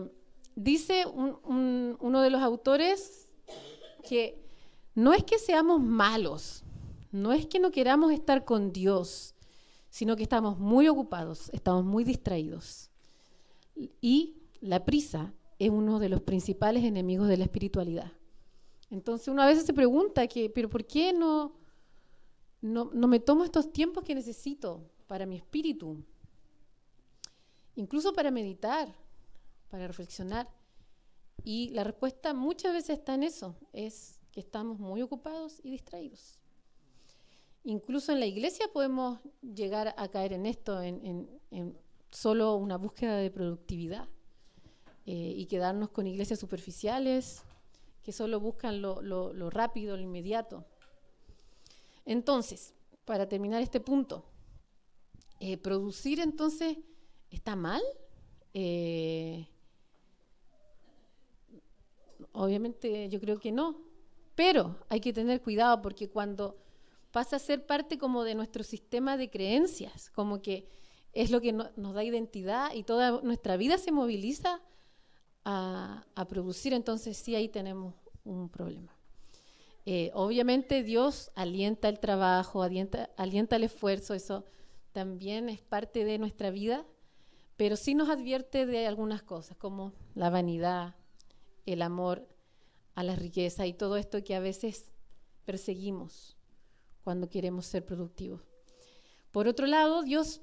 dice 0.56 1.06
uno 1.06 2.22
de 2.22 2.30
los 2.30 2.42
autores 2.42 3.30
que 4.08 4.42
no 4.94 5.14
es 5.14 5.24
que 5.24 5.40
seamos 5.40 5.80
malos, 5.82 6.64
no 7.12 7.32
es 7.32 7.46
que 7.46 7.60
no 7.60 7.72
queramos 7.72 8.12
estar 8.12 8.46
con 8.46 8.74
Dios, 8.74 9.36
sino 9.90 10.16
que 10.16 10.24
estamos 10.24 10.58
muy 10.60 10.88
ocupados, 10.88 11.50
estamos 11.54 11.84
muy 11.84 12.04
distraídos. 12.04 12.90
Y 14.02 14.38
la 14.60 14.86
prisa 14.86 15.34
es 15.60 15.70
uno 15.70 16.00
de 16.00 16.10
los 16.10 16.22
principales 16.22 16.84
enemigos 16.84 17.28
de 17.28 17.38
la 17.38 17.46
espiritualidad. 17.46 18.12
Entonces 18.90 19.28
uno 19.30 19.42
a 19.42 19.48
veces 19.48 19.66
se 19.66 19.74
pregunta 19.74 20.28
que, 20.28 20.50
pero 20.50 20.70
¿por 20.70 20.86
qué 20.86 21.14
no, 21.14 21.54
no, 22.62 22.86
me 22.92 23.20
tomo 23.20 23.44
estos 23.44 23.72
tiempos 23.72 24.04
que 24.04 24.16
necesito 24.16 24.90
para 25.08 25.26
mi 25.26 25.36
espíritu? 25.36 26.04
Incluso 27.76 28.14
para 28.14 28.32
meditar, 28.32 28.94
para 29.70 29.88
reflexionar. 29.88 30.48
Y 31.44 31.70
la 31.70 31.84
respuesta 31.84 32.34
muchas 32.34 32.74
veces 32.74 33.00
está 33.00 33.16
en 33.16 33.24
eso, 33.24 33.56
es 33.74 34.20
que 34.32 34.40
estamos 34.40 34.80
muy 34.80 35.02
ocupados 35.02 35.60
y 35.64 35.72
distraídos. 35.72 36.38
Incluso 37.64 38.12
en 38.12 38.20
la 38.20 38.26
iglesia 38.26 38.68
podemos 38.74 39.20
llegar 39.42 39.94
a 39.98 40.08
caer 40.10 40.34
en 40.34 40.46
esto, 40.46 40.82
en, 40.82 41.30
solo 42.10 42.56
una 42.56 42.78
búsqueda 42.78 43.18
de 43.18 43.32
productividad 43.32 44.08
eh, 45.06 45.34
y 45.36 45.46
quedarnos 45.46 45.90
con 45.90 46.08
iglesias 46.08 46.40
superficiales 46.40 47.44
que 48.04 48.12
solo 48.12 48.40
buscan 48.40 48.82
lo, 48.82 49.50
rápido, 49.50 49.96
lo 49.96 50.04
inmediato. 50.04 50.66
Entonces, 52.06 52.74
para 53.06 53.28
terminar 53.28 53.62
este 53.62 53.80
punto, 53.80 54.26
eh, 55.40 55.58
producir 55.58 56.20
entonces 56.20 56.78
está 57.30 57.56
mal. 57.56 57.82
Eh, 58.54 59.48
obviamente 62.34 63.10
yo 63.10 63.20
creo 63.20 63.40
que 63.40 63.52
no, 63.52 63.82
pero 64.36 64.78
hay 64.90 65.00
que 65.00 65.14
tener 65.14 65.42
cuidado 65.42 65.82
porque 65.82 66.10
cuando 66.10 66.58
pasa 67.12 67.36
a 67.36 67.40
ser 67.40 67.66
parte 67.66 67.98
como 67.98 68.24
de 68.24 68.36
nuestro 68.36 68.64
sistema 68.64 69.18
de 69.18 69.30
creencias, 69.30 70.10
como 70.12 70.42
que 70.42 70.68
es 71.14 71.30
lo 71.30 71.42
que 71.42 71.52
nos 71.52 71.94
da 71.94 72.04
identidad 72.04 72.74
y 72.74 72.84
toda 72.84 73.22
nuestra 73.22 73.58
vida 73.58 73.78
se 73.78 73.92
moviliza 73.92 74.62
a, 75.44 76.06
producir, 76.30 76.74
entonces 76.74 77.18
sí 77.18 77.36
ahí 77.36 77.50
tenemos 77.50 77.96
un 78.24 78.48
problema. 78.50 78.96
Eh, 79.86 80.12
obviamente 80.14 80.84
Dios 80.84 81.32
alienta 81.36 81.90
el 81.90 82.00
trabajo, 82.00 82.62
alienta, 82.62 83.10
el 83.18 83.64
esfuerzo, 83.64 84.14
eso 84.14 84.46
también 84.92 85.50
es 85.50 85.62
parte 85.62 86.06
de 86.06 86.20
nuestra 86.20 86.52
vida, 86.52 86.86
pero 87.58 87.76
sí 87.76 87.96
nos 87.96 88.10
advierte 88.10 88.66
de 88.66 88.86
algunas 88.86 89.24
cosas, 89.24 89.58
como 89.58 89.94
la 90.14 90.30
vanidad, 90.30 90.96
el 91.66 91.82
amor 91.82 92.28
a 92.94 93.04
la 93.04 93.16
riqueza 93.16 93.66
y 93.66 93.74
todo 93.74 93.98
esto 93.98 94.24
que 94.24 94.36
a 94.36 94.40
veces 94.40 94.92
perseguimos 95.46 96.38
cuando 97.04 97.30
queremos 97.30 97.66
ser 97.66 97.86
productivos. 97.86 98.42
Por 99.32 99.48
otro 99.48 99.66
lado, 99.66 100.04
Dios 100.04 100.42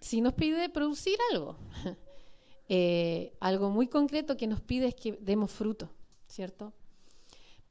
sí 0.00 0.20
nos 0.20 0.32
pide 0.32 0.68
producir 0.68 1.18
algo, 1.32 1.56
eh, 2.68 3.36
algo 3.38 3.70
muy 3.70 3.86
concreto 3.86 4.36
que 4.36 4.48
nos 4.48 4.60
pide 4.60 4.88
es 4.88 4.94
que 4.94 5.12
demos 5.20 5.52
fruto, 5.52 5.90
¿cierto? 6.26 6.72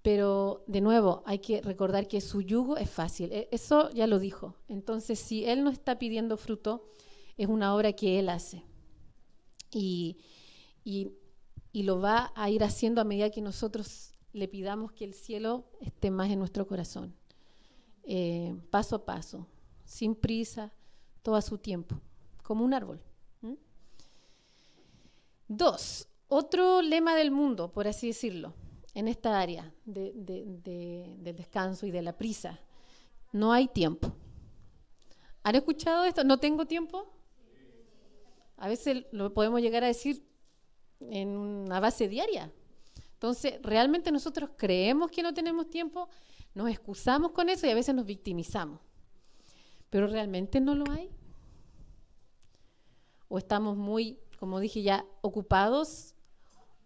Pero 0.03 0.63
de 0.67 0.81
nuevo, 0.81 1.23
hay 1.25 1.39
que 1.39 1.61
recordar 1.61 2.07
que 2.07 2.21
su 2.21 2.41
yugo 2.41 2.77
es 2.77 2.89
fácil, 2.89 3.31
e, 3.31 3.47
eso 3.51 3.89
ya 3.91 4.05
lo 4.05 4.19
dijo. 4.19 4.55
Entonces, 4.67 5.17
si 5.17 5.45
Él 5.45 5.63
no 5.63 5.71
está 5.71 5.97
pidiendo 5.97 6.37
fruto, 6.37 6.85
es 7.37 7.47
una 7.47 7.73
obra 7.73 7.93
que 7.93 8.19
Él 8.19 8.29
hace. 8.29 8.63
Y, 9.71 10.17
y 10.83 11.83
lo 11.83 11.99
va 11.99 12.31
a 12.35 12.49
ir 12.51 12.63
haciendo 12.63 13.01
a 13.01 13.05
medida 13.05 13.31
que 13.31 13.41
nosotros 13.41 14.13
le 14.33 14.47
pidamos 14.47 14.91
que 14.91 15.05
el 15.05 15.13
cielo 15.13 15.65
esté 15.79 16.11
más 16.11 16.29
en 16.29 16.39
nuestro 16.39 16.67
corazón. 16.67 17.15
Eh, 18.03 18.53
paso 18.69 18.97
a 18.97 19.05
paso, 19.05 19.47
sin 19.85 20.15
prisa, 20.15 20.73
todo 21.21 21.35
a 21.35 21.41
su 21.41 21.57
tiempo, 21.57 22.01
como 22.41 22.65
un 22.65 22.73
árbol. 22.73 23.01
Dos, 25.47 26.07
otro 26.27 26.81
lema 26.81 27.15
del 27.15 27.31
mundo, 27.31 27.71
por 27.71 27.87
así 27.87 28.07
decirlo, 28.07 28.53
en 28.93 29.07
esta 29.07 29.39
área 29.39 29.73
del 29.85 31.23
descanso 31.23 31.85
y 31.85 31.91
de 31.91 32.01
la 32.01 32.17
prisa. 32.17 32.59
No 33.31 33.51
hay 33.51 33.67
tiempo. 33.67 34.13
¿Han 35.43 35.55
escuchado 35.55 36.05
esto? 36.05 36.23
¿No 36.23 36.39
tengo 36.39 36.65
tiempo? 36.65 37.11
A 38.57 38.67
veces 38.67 39.05
lo 39.11 39.33
podemos 39.33 39.61
llegar 39.61 39.83
a 39.83 39.87
decir 39.87 40.23
en 40.99 41.29
una 41.35 41.79
base 41.79 42.07
diaria. 42.07 42.51
Entonces, 43.13 43.59
realmente 43.61 44.11
nosotros 44.11 44.51
creemos 44.57 45.09
que 45.09 45.23
no 45.23 45.33
tenemos 45.33 45.69
tiempo, 45.69 46.09
nos 46.53 46.69
excusamos 46.69 47.31
con 47.31 47.49
eso 47.49 47.65
y 47.65 47.71
a 47.71 47.75
veces 47.75 47.95
nos 47.95 48.05
victimizamos. 48.05 48.79
Pero 49.89 50.07
realmente 50.07 50.61
no 50.61 50.75
lo 50.75 50.89
hay. 50.91 51.09
O 53.27 53.37
estamos 53.37 53.75
muy, 53.75 54.19
como 54.39 54.59
dije 54.59 54.83
ya, 54.83 55.05
ocupados 55.21 56.12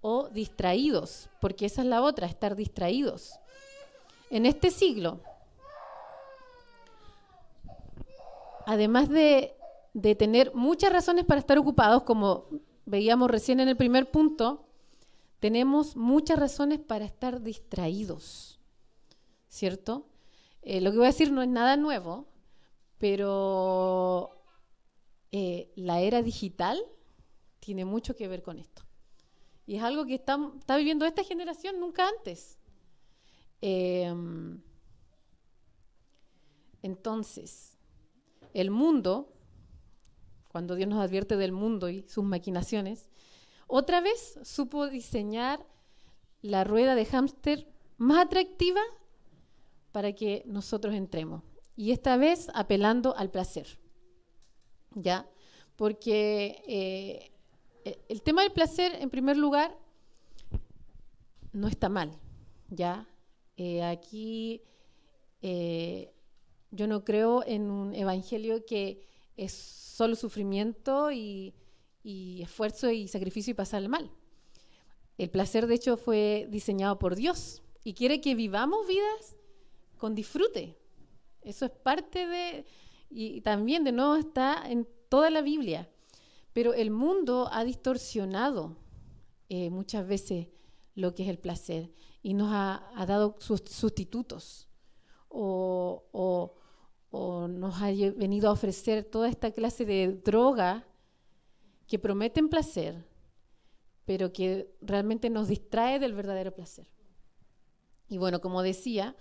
o 0.02 0.30
distraídos, 0.30 1.30
porque 1.40 1.66
esa 1.66 1.82
es 1.82 1.88
la 1.88 2.02
otra, 2.02 2.28
estar 2.28 2.56
distraídos. 2.56 3.40
En 4.30 4.46
este 4.46 4.72
siglo, 4.72 5.22
además 8.66 9.10
de, 9.10 9.56
de 9.94 10.16
tener 10.16 10.54
muchas 10.54 10.92
razones 10.92 11.26
para 11.26 11.40
estar 11.40 11.58
ocupados, 11.58 12.04
como 12.04 12.48
veíamos 12.86 13.30
recién 13.30 13.60
en 13.60 13.68
el 13.68 13.78
primer 13.78 14.12
punto, 14.12 14.66
tenemos 15.40 15.96
muchas 15.96 16.40
razones 16.40 16.80
para 16.80 17.06
estar 17.06 17.42
distraídos, 17.42 18.60
¿cierto? 19.48 20.08
Eh, 20.62 20.82
lo 20.82 20.92
que 20.92 20.98
voy 20.98 21.06
a 21.06 21.12
decir 21.12 21.32
no 21.32 21.42
es 21.42 21.50
nada 21.50 21.78
nuevo, 21.78 22.28
pero 22.98 24.44
eh, 25.32 25.72
la 25.76 26.00
era 26.02 26.22
digital 26.22 26.82
tiene 27.60 27.86
mucho 27.86 28.16
que 28.16 28.28
ver 28.28 28.42
con 28.42 28.60
esto. 28.60 28.87
Y 29.68 29.76
es 29.76 29.84
algo 29.84 30.06
que 30.08 30.16
está, 30.16 30.38
viviendo 30.76 31.06
esta 31.06 31.24
generación 31.24 31.80
nunca 31.80 32.08
antes. 32.08 32.58
Em, 33.62 34.60
entonces, 36.82 37.78
el 38.54 38.72
mundo 38.72 39.38
cuando 40.58 40.74
Dios 40.74 40.90
nos 40.90 41.00
advierte 41.00 41.38
del 41.38 41.52
mundo 41.52 41.88
y 41.88 42.02
sus 42.08 42.24
maquinaciones, 42.24 43.12
otra 43.68 44.02
vez 44.02 44.40
supo 44.42 44.88
diseñar 44.88 45.64
la 46.42 46.64
rueda 46.64 46.96
de 46.96 47.06
hámster 47.06 47.68
más 47.98 48.26
atractiva 48.26 48.82
para 49.92 50.14
que 50.14 50.42
nosotros 50.48 50.96
entremos. 50.96 51.44
y 51.76 51.92
esta 51.92 52.18
vez 52.18 52.48
apelando 52.56 53.16
al 53.16 53.30
placer. 53.30 53.80
¿Ya? 54.96 55.30
Porque 55.76 56.64
eh, 56.68 57.37
el 58.10 58.22
tema 58.22 58.44
del 58.44 58.52
placer, 58.52 58.96
en 59.00 59.10
primer 59.10 59.38
lugar, 59.38 59.78
no 61.54 61.68
está 61.68 61.90
mal. 61.90 62.12
¿Ya? 62.70 63.08
Eh, 63.56 63.84
aquí 63.84 64.62
eh, 65.42 66.14
yo 66.72 66.88
no 66.88 67.04
creo 67.04 67.44
en 67.46 67.72
un 67.72 67.96
evangelio 67.96 68.66
que 68.66 69.08
es 69.36 69.54
solo 69.54 70.16
sufrimiento 70.16 71.12
y, 71.12 71.54
y 72.04 72.42
esfuerzo 72.42 72.90
y 72.92 73.08
sacrificio 73.08 73.52
y 73.52 73.56
pasar 73.56 73.88
mal. 73.88 74.12
El 75.18 75.30
placer, 75.30 75.68
de 75.68 75.76
hecho, 75.76 75.98
fue 75.98 76.48
diseñado 76.50 77.00
por 77.00 77.16
Dios 77.16 77.64
y 77.84 77.94
quiere 77.94 78.22
que 78.22 78.36
vivamos 78.36 78.88
vidas 78.88 79.36
con 79.98 80.14
disfrute, 80.14 80.78
eso 81.48 81.66
es 81.66 81.72
parte 81.72 82.28
de, 82.28 82.66
y 83.10 83.40
también 83.42 83.84
de 83.86 83.94
nuevo 83.94 84.18
está 84.18 84.70
en 84.70 84.88
toda 85.08 85.30
la 85.30 85.42
Biblia. 85.42 85.90
Pero 86.58 86.74
el 86.74 86.90
mundo 86.90 87.50
ha 87.52 87.64
distorsionado 87.64 88.78
eh, 89.48 89.70
muchas 89.70 90.08
veces 90.08 90.48
lo 90.96 91.14
que 91.14 91.22
es 91.22 91.30
el 91.30 91.38
placer 91.38 91.94
y 92.24 92.34
nos 92.34 92.50
ha, 92.52 93.06
dado 93.06 93.36
sustitutos 93.40 94.68
o, 95.30 96.56
nos 97.12 97.80
ha 97.80 97.92
venido 98.16 98.50
a 98.50 98.54
ofrecer 98.54 99.04
toda 99.04 99.30
esta 99.30 99.52
clase 99.52 99.86
de 99.86 100.14
droga 100.14 100.88
que 101.86 102.00
prometen 102.00 102.50
placer, 102.50 103.08
pero 104.06 104.34
que 104.34 104.76
realmente 104.82 105.30
nos 105.30 105.50
distrae 105.50 106.00
del 106.00 106.16
verdadero 106.16 106.56
placer. 106.56 106.90
Y 108.10 108.18
bueno, 108.18 108.42
como 108.42 108.64
decía, 108.64 109.16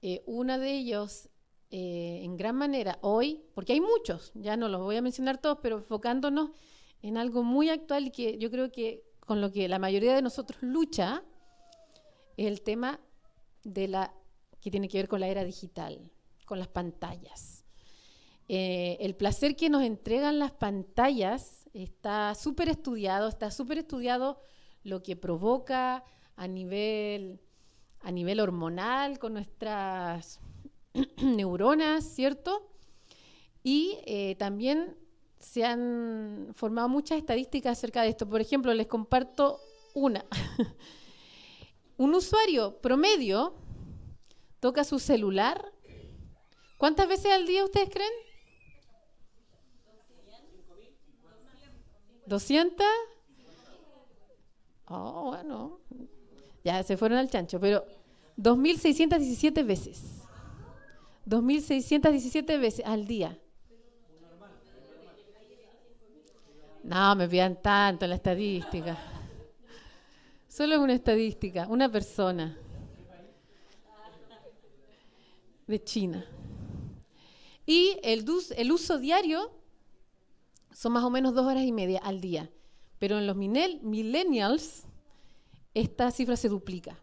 eh, 0.00 0.22
una 0.26 0.58
de 0.58 0.78
ellos 0.78 1.28
eh, 1.70 2.20
en 2.22 2.36
gran 2.36 2.56
manera 2.56 2.98
hoy, 3.02 3.42
porque 3.54 3.74
hay 3.74 3.80
muchos, 3.80 4.32
ya 4.34 4.56
no 4.56 4.68
los 4.68 4.80
voy 4.80 4.96
a 4.96 5.02
mencionar 5.02 5.38
todos, 5.38 5.58
pero 5.62 5.76
enfocándonos 5.76 6.50
en 7.02 7.16
algo 7.16 7.42
muy 7.42 7.68
actual 7.68 8.06
y 8.06 8.10
que 8.10 8.38
yo 8.38 8.50
creo 8.50 8.72
que 8.72 9.04
con 9.28 9.42
lo 9.42 9.52
que 9.52 9.68
la 9.68 9.78
mayoría 9.78 10.14
de 10.14 10.22
nosotros 10.22 10.62
lucha, 10.62 11.22
es 12.38 12.46
el 12.46 12.62
tema 12.62 12.98
de 13.62 13.88
la 13.88 14.14
que 14.60 14.70
tiene 14.70 14.88
que 14.88 14.96
ver 14.96 15.08
con 15.08 15.20
la 15.20 15.28
era 15.28 15.44
digital, 15.44 16.10
con 16.46 16.58
las 16.58 16.68
pantallas. 16.68 17.64
Eh, 18.48 18.96
el 19.00 19.14
placer 19.14 19.54
que 19.54 19.68
nos 19.68 19.82
entregan 19.82 20.38
las 20.38 20.52
pantallas 20.52 21.68
está 21.74 22.34
súper 22.34 22.70
estudiado, 22.70 23.28
está 23.28 23.50
súper 23.50 23.76
estudiado 23.76 24.40
lo 24.82 25.02
que 25.02 25.16
provoca 25.16 26.04
a 26.36 26.48
nivel, 26.48 27.40
a 28.00 28.10
nivel 28.10 28.40
hormonal 28.40 29.18
con 29.18 29.34
nuestras 29.34 30.40
neuronas, 31.22 32.04
¿cierto? 32.04 32.68
Y 33.62 33.98
eh, 34.06 34.36
también 34.38 34.96
se 35.38 35.64
han 35.64 36.52
formado 36.54 36.88
muchas 36.88 37.18
estadísticas 37.18 37.78
acerca 37.78 38.02
de 38.02 38.08
esto. 38.08 38.28
Por 38.28 38.40
ejemplo, 38.40 38.72
les 38.74 38.86
comparto 38.86 39.60
una. 39.94 40.24
Un 41.96 42.14
usuario 42.14 42.80
promedio 42.80 43.54
toca 44.60 44.84
su 44.84 44.98
celular. 44.98 45.72
¿Cuántas 46.76 47.08
veces 47.08 47.32
al 47.32 47.46
día 47.46 47.64
ustedes 47.64 47.90
creen? 47.90 48.12
¿200? 52.26 52.84
Oh, 54.86 55.24
bueno. 55.24 55.80
Ya 56.64 56.82
se 56.82 56.96
fueron 56.96 57.18
al 57.18 57.30
chancho, 57.30 57.58
pero 57.58 57.84
2.617 58.36 59.66
veces. 59.66 60.17
2.617 61.28 62.58
veces 62.58 62.86
al 62.86 63.06
día. 63.06 63.38
No, 66.82 67.14
me 67.16 67.28
pidan 67.28 67.60
tanto 67.60 68.06
la 68.06 68.14
estadística. 68.14 68.96
Solo 70.48 70.76
es 70.76 70.80
una 70.80 70.94
estadística, 70.94 71.66
una 71.68 71.90
persona 71.90 72.56
de 75.66 75.84
China. 75.84 76.24
Y 77.66 77.98
el, 78.02 78.24
el 78.56 78.72
uso 78.72 78.98
diario 78.98 79.52
son 80.72 80.92
más 80.92 81.04
o 81.04 81.10
menos 81.10 81.34
dos 81.34 81.46
horas 81.46 81.64
y 81.64 81.72
media 81.72 82.00
al 82.02 82.22
día. 82.22 82.50
Pero 82.98 83.18
en 83.18 83.26
los 83.26 83.36
millennials 83.36 84.86
esta 85.74 86.10
cifra 86.10 86.36
se 86.36 86.48
duplica. 86.48 86.98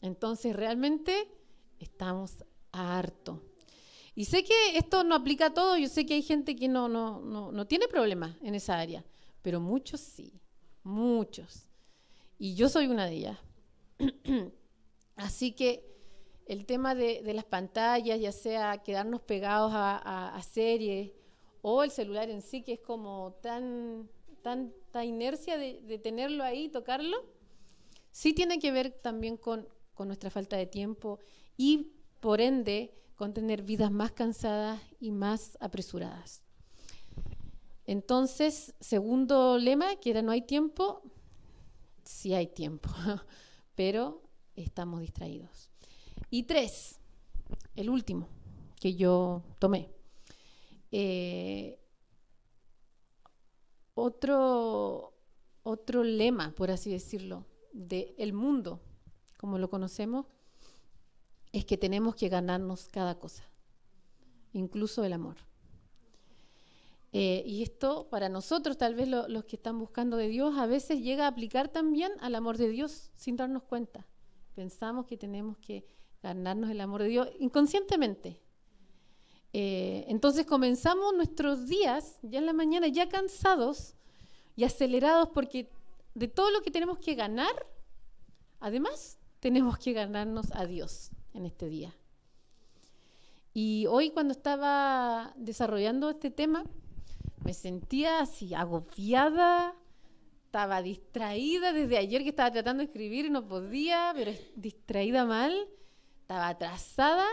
Entonces 0.00 0.56
realmente 0.56 1.28
estamos 1.78 2.36
harto. 2.74 3.42
Y 4.14 4.26
sé 4.26 4.44
que 4.44 4.76
esto 4.76 5.02
no 5.02 5.14
aplica 5.14 5.46
a 5.46 5.54
todo, 5.54 5.76
yo 5.76 5.88
sé 5.88 6.06
que 6.06 6.14
hay 6.14 6.22
gente 6.22 6.54
que 6.54 6.68
no, 6.68 6.88
no, 6.88 7.20
no, 7.20 7.66
tiene 7.66 7.88
problemas 7.88 8.36
en 8.42 8.54
esa 8.54 8.78
área, 8.78 9.04
pero 9.42 9.60
muchos 9.60 10.00
sí, 10.00 10.40
muchos. 10.84 11.66
Y 12.38 12.54
yo 12.54 12.68
soy 12.68 12.86
una 12.86 13.06
de 13.06 13.12
ellas. 13.12 13.38
Así 15.16 15.52
que 15.52 15.84
el 16.46 16.64
tema 16.64 16.94
de, 16.94 17.22
las 17.34 17.44
pantallas, 17.44 18.20
ya 18.20 18.30
sea 18.30 18.82
quedarnos 18.82 19.20
pegados 19.22 19.72
a, 19.74 20.40
series 20.48 21.10
o 21.62 21.82
el 21.82 21.90
celular 21.90 22.30
en 22.30 22.42
sí, 22.42 22.62
que 22.62 22.74
es 22.74 22.80
como 22.80 23.36
tan 23.42 24.08
tanta 24.42 25.06
inercia 25.06 25.56
de, 25.56 25.98
tenerlo 25.98 26.44
ahí, 26.44 26.68
tocarlo, 26.68 27.24
sí 28.12 28.34
tiene 28.34 28.58
que 28.58 28.70
ver 28.70 28.90
también 28.90 29.38
con, 29.38 29.66
con 29.94 30.06
nuestra 30.06 30.28
falta 30.28 30.58
de 30.58 30.66
tiempo 30.66 31.18
y 31.56 31.93
por 32.24 32.40
ende, 32.40 32.90
con 33.16 33.34
tener 33.34 33.60
vidas 33.60 33.90
más 33.90 34.12
cansadas 34.12 34.80
y 34.98 35.10
más 35.10 35.58
apresuradas. 35.60 36.42
Entonces, 37.84 38.74
segundo 38.80 39.58
lema, 39.58 39.96
que 39.96 40.08
era 40.08 40.22
no 40.22 40.32
hay 40.32 40.40
tiempo, 40.40 41.02
sí 42.02 42.32
hay 42.32 42.46
tiempo, 42.46 42.88
pero 43.74 44.22
estamos 44.56 45.02
distraídos. 45.02 45.68
Y 46.30 46.44
tres, 46.44 46.98
el 47.76 47.90
último 47.90 48.26
que 48.80 48.94
yo 48.94 49.42
tomé. 49.58 49.90
Eh, 50.92 51.78
otro, 53.92 55.12
otro 55.62 56.02
lema, 56.02 56.54
por 56.54 56.70
así 56.70 56.90
decirlo, 56.90 57.44
del 57.74 58.32
mundo, 58.32 58.80
como 59.36 59.58
lo 59.58 59.68
conocemos, 59.68 60.24
es 61.54 61.64
que 61.64 61.78
tenemos 61.78 62.16
que 62.16 62.28
ganarnos 62.28 62.88
cada 62.88 63.16
cosa, 63.16 63.44
incluso 64.52 65.04
el 65.04 65.12
amor. 65.12 65.36
Eh, 67.12 67.44
y 67.46 67.62
esto 67.62 68.08
para 68.10 68.28
nosotros, 68.28 68.76
tal 68.76 68.96
vez 68.96 69.06
los 69.06 69.44
que 69.44 69.54
están 69.54 69.78
buscando 69.78 70.16
de 70.16 70.26
Dios, 70.26 70.58
a 70.58 70.66
veces 70.66 71.00
llega 71.00 71.26
a 71.26 71.28
aplicar 71.28 71.68
también 71.68 72.10
al 72.18 72.34
amor 72.34 72.58
de 72.58 72.70
Dios 72.70 73.12
sin 73.14 73.36
darnos 73.36 73.62
cuenta. 73.62 74.04
Pensamos 74.56 75.06
que 75.06 75.16
tenemos 75.16 75.56
que 75.58 75.86
ganarnos 76.24 76.70
el 76.70 76.80
amor 76.80 77.02
de 77.02 77.08
Dios 77.08 77.28
inconscientemente. 77.38 78.40
Eh, 79.52 80.06
entonces 80.08 80.46
comenzamos 80.46 81.14
nuestros 81.14 81.68
días 81.68 82.18
ya 82.22 82.40
en 82.40 82.46
la 82.46 82.52
mañana, 82.52 82.88
ya 82.88 83.08
cansados 83.08 83.94
y 84.56 84.64
acelerados 84.64 85.28
porque 85.28 85.70
de 86.14 86.26
todo 86.26 86.50
lo 86.50 86.62
que 86.62 86.72
tenemos 86.72 86.98
que 86.98 87.14
ganar, 87.14 87.54
además 88.58 89.20
tenemos 89.38 89.78
que 89.78 89.92
ganarnos 89.92 90.50
a 90.50 90.66
Dios 90.66 91.12
en 91.34 91.46
este 91.46 91.68
día. 91.68 91.94
Y 93.52 93.86
hoy 93.86 94.10
cuando 94.10 94.32
estaba 94.32 95.32
desarrollando 95.36 96.10
este 96.10 96.30
tema, 96.30 96.64
me 97.44 97.54
sentía 97.54 98.20
así 98.20 98.54
agobiada, 98.54 99.76
estaba 100.46 100.82
distraída 100.82 101.72
desde 101.72 101.98
ayer 101.98 102.22
que 102.22 102.30
estaba 102.30 102.50
tratando 102.50 102.80
de 102.80 102.86
escribir 102.86 103.26
y 103.26 103.30
no 103.30 103.46
podía, 103.46 104.12
pero 104.14 104.32
distraída 104.56 105.24
mal, 105.24 105.68
estaba 106.22 106.48
atrasada 106.48 107.26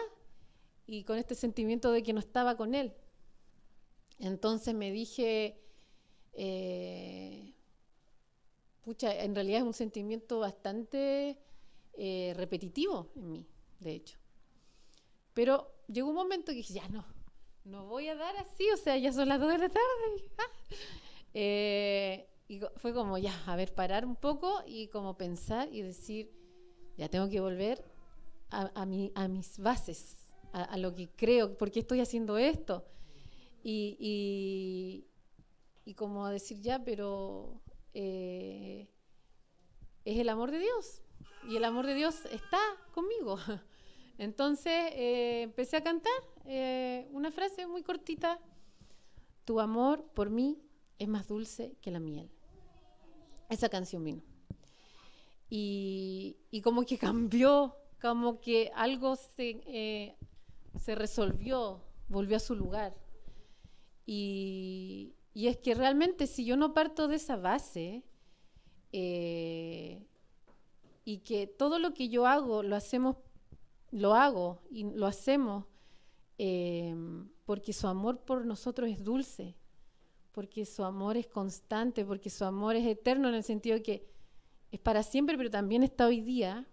y 0.86 1.04
con 1.06 1.18
este 1.18 1.34
sentimiento 1.34 1.92
de 1.92 2.04
que 2.04 2.14
no 2.14 2.20
estaba 2.20 2.56
con 2.58 2.76
él. 2.76 2.94
Entonces 4.20 4.76
me 4.76 4.92
dije, 4.92 5.60
eh, 6.34 7.54
pucha, 8.82 9.24
en 9.24 9.34
realidad 9.34 9.62
es 9.62 9.66
un 9.66 9.74
sentimiento 9.74 10.40
bastante 10.40 11.40
eh, 11.94 12.34
repetitivo 12.36 13.10
en 13.16 13.32
mí 13.32 13.51
de 13.82 13.94
hecho. 13.94 14.18
Pero 15.34 15.72
llegó 15.88 16.10
un 16.10 16.16
momento 16.16 16.52
que 16.52 16.58
dije, 16.58 16.76
ya 16.76 16.88
no, 16.88 17.06
no 17.66 17.86
voy 17.86 18.08
a 18.08 18.16
dar 18.16 18.36
así, 18.38 18.70
o 18.72 18.78
sea, 18.78 18.98
ya 18.98 19.12
son 19.12 19.28
las 19.28 19.40
dos 19.40 19.52
de 19.52 19.58
la 19.58 19.70
tarde. 19.70 20.32
Ah. 20.38 20.44
Eh, 21.34 22.28
y 22.48 22.60
fue 22.78 22.94
como, 22.94 23.18
ya, 23.18 23.34
a 23.46 23.56
ver, 23.56 23.74
parar 23.74 24.06
un 24.06 24.16
poco 24.16 24.62
y 24.66 24.88
como 24.88 25.18
pensar 25.18 25.70
y 25.72 25.82
decir, 25.82 26.32
ya 26.98 27.08
tengo 27.10 27.30
que 27.30 27.40
volver 27.40 27.84
a, 28.50 28.86
mi, 28.86 29.12
a 29.16 29.30
mis 29.30 29.58
bases, 29.60 30.30
a, 30.52 30.76
lo 30.78 30.94
que 30.94 31.10
creo, 31.10 31.58
por 31.58 31.72
qué 31.72 31.80
estoy 31.80 32.02
haciendo 32.02 32.38
esto. 32.38 32.86
Y, 33.64 33.96
y, 34.00 35.08
y 35.86 35.94
como 35.94 36.28
decir, 36.28 36.60
ya, 36.60 36.84
pero 36.84 37.62
eh, 37.94 38.90
es 40.04 40.20
el 40.20 40.28
amor 40.28 40.52
de 40.52 40.60
Dios. 40.60 41.02
Y 41.48 41.56
el 41.56 41.64
amor 41.64 41.88
de 41.88 41.96
Dios 41.96 42.26
está 42.26 42.60
conmigo. 42.94 43.38
Entonces 44.22 44.92
eh, 44.94 45.42
empecé 45.42 45.78
a 45.78 45.84
cantar 45.84 46.14
eh, 46.46 47.08
una 47.12 47.32
frase 47.32 47.66
muy 47.66 47.82
cortita, 47.82 48.40
tu 49.46 49.60
amor 49.60 50.06
por 50.14 50.30
mí 50.30 50.62
es 51.00 51.08
más 51.08 51.28
dulce 51.28 51.76
que 51.82 51.90
la 51.90 52.00
miel. 52.00 52.30
Esa 53.50 53.68
canción 53.68 54.04
vino. 54.04 54.22
Y, 55.50 56.38
como 56.64 56.84
que 56.86 56.98
cambió, 57.00 57.76
como 58.00 58.40
que 58.40 58.72
algo 58.76 59.16
se, 59.16 59.60
eh, 59.66 60.16
se 60.80 60.94
resolvió, 60.94 61.82
volvió 62.08 62.38
a 62.38 62.42
su 62.42 62.56
lugar. 62.56 62.96
Y, 64.06 65.16
es 65.34 65.58
que 65.58 65.74
realmente 65.74 66.28
si 66.28 66.46
yo 66.46 66.58
no 66.58 66.76
parto 66.76 67.08
de 67.08 67.16
esa 67.16 67.38
base, 67.38 68.04
y 68.92 69.98
que 71.24 71.48
todo 71.48 71.80
lo 71.80 71.96
que 71.96 72.10
yo 72.10 72.28
hago 72.28 72.62
lo 72.62 72.76
hacemos, 72.76 73.16
lo 73.92 74.16
hago 74.16 74.62
y 74.72 74.84
lo 74.84 75.06
hacemos 75.06 75.66
eh, 76.38 76.96
porque 77.46 77.74
su 77.74 77.88
amor 77.88 78.22
por 78.22 78.46
nosotros 78.46 78.90
es 78.90 79.04
dulce, 79.04 79.56
porque 80.32 80.66
su 80.66 80.84
amor 80.84 81.18
es 81.18 81.28
constante, 81.28 82.06
porque 82.06 82.30
su 82.30 82.46
amor 82.46 82.76
es 82.76 82.88
eterno 82.88 83.30
en 83.30 83.36
el 83.36 83.44
sentido 83.44 83.82
que 83.84 84.10
es 84.72 84.80
para 84.80 85.04
siempre, 85.04 85.38
pero 85.38 85.52
también 85.52 85.84
está 85.84 86.08
hoy 86.08 86.22
día. 86.22 86.66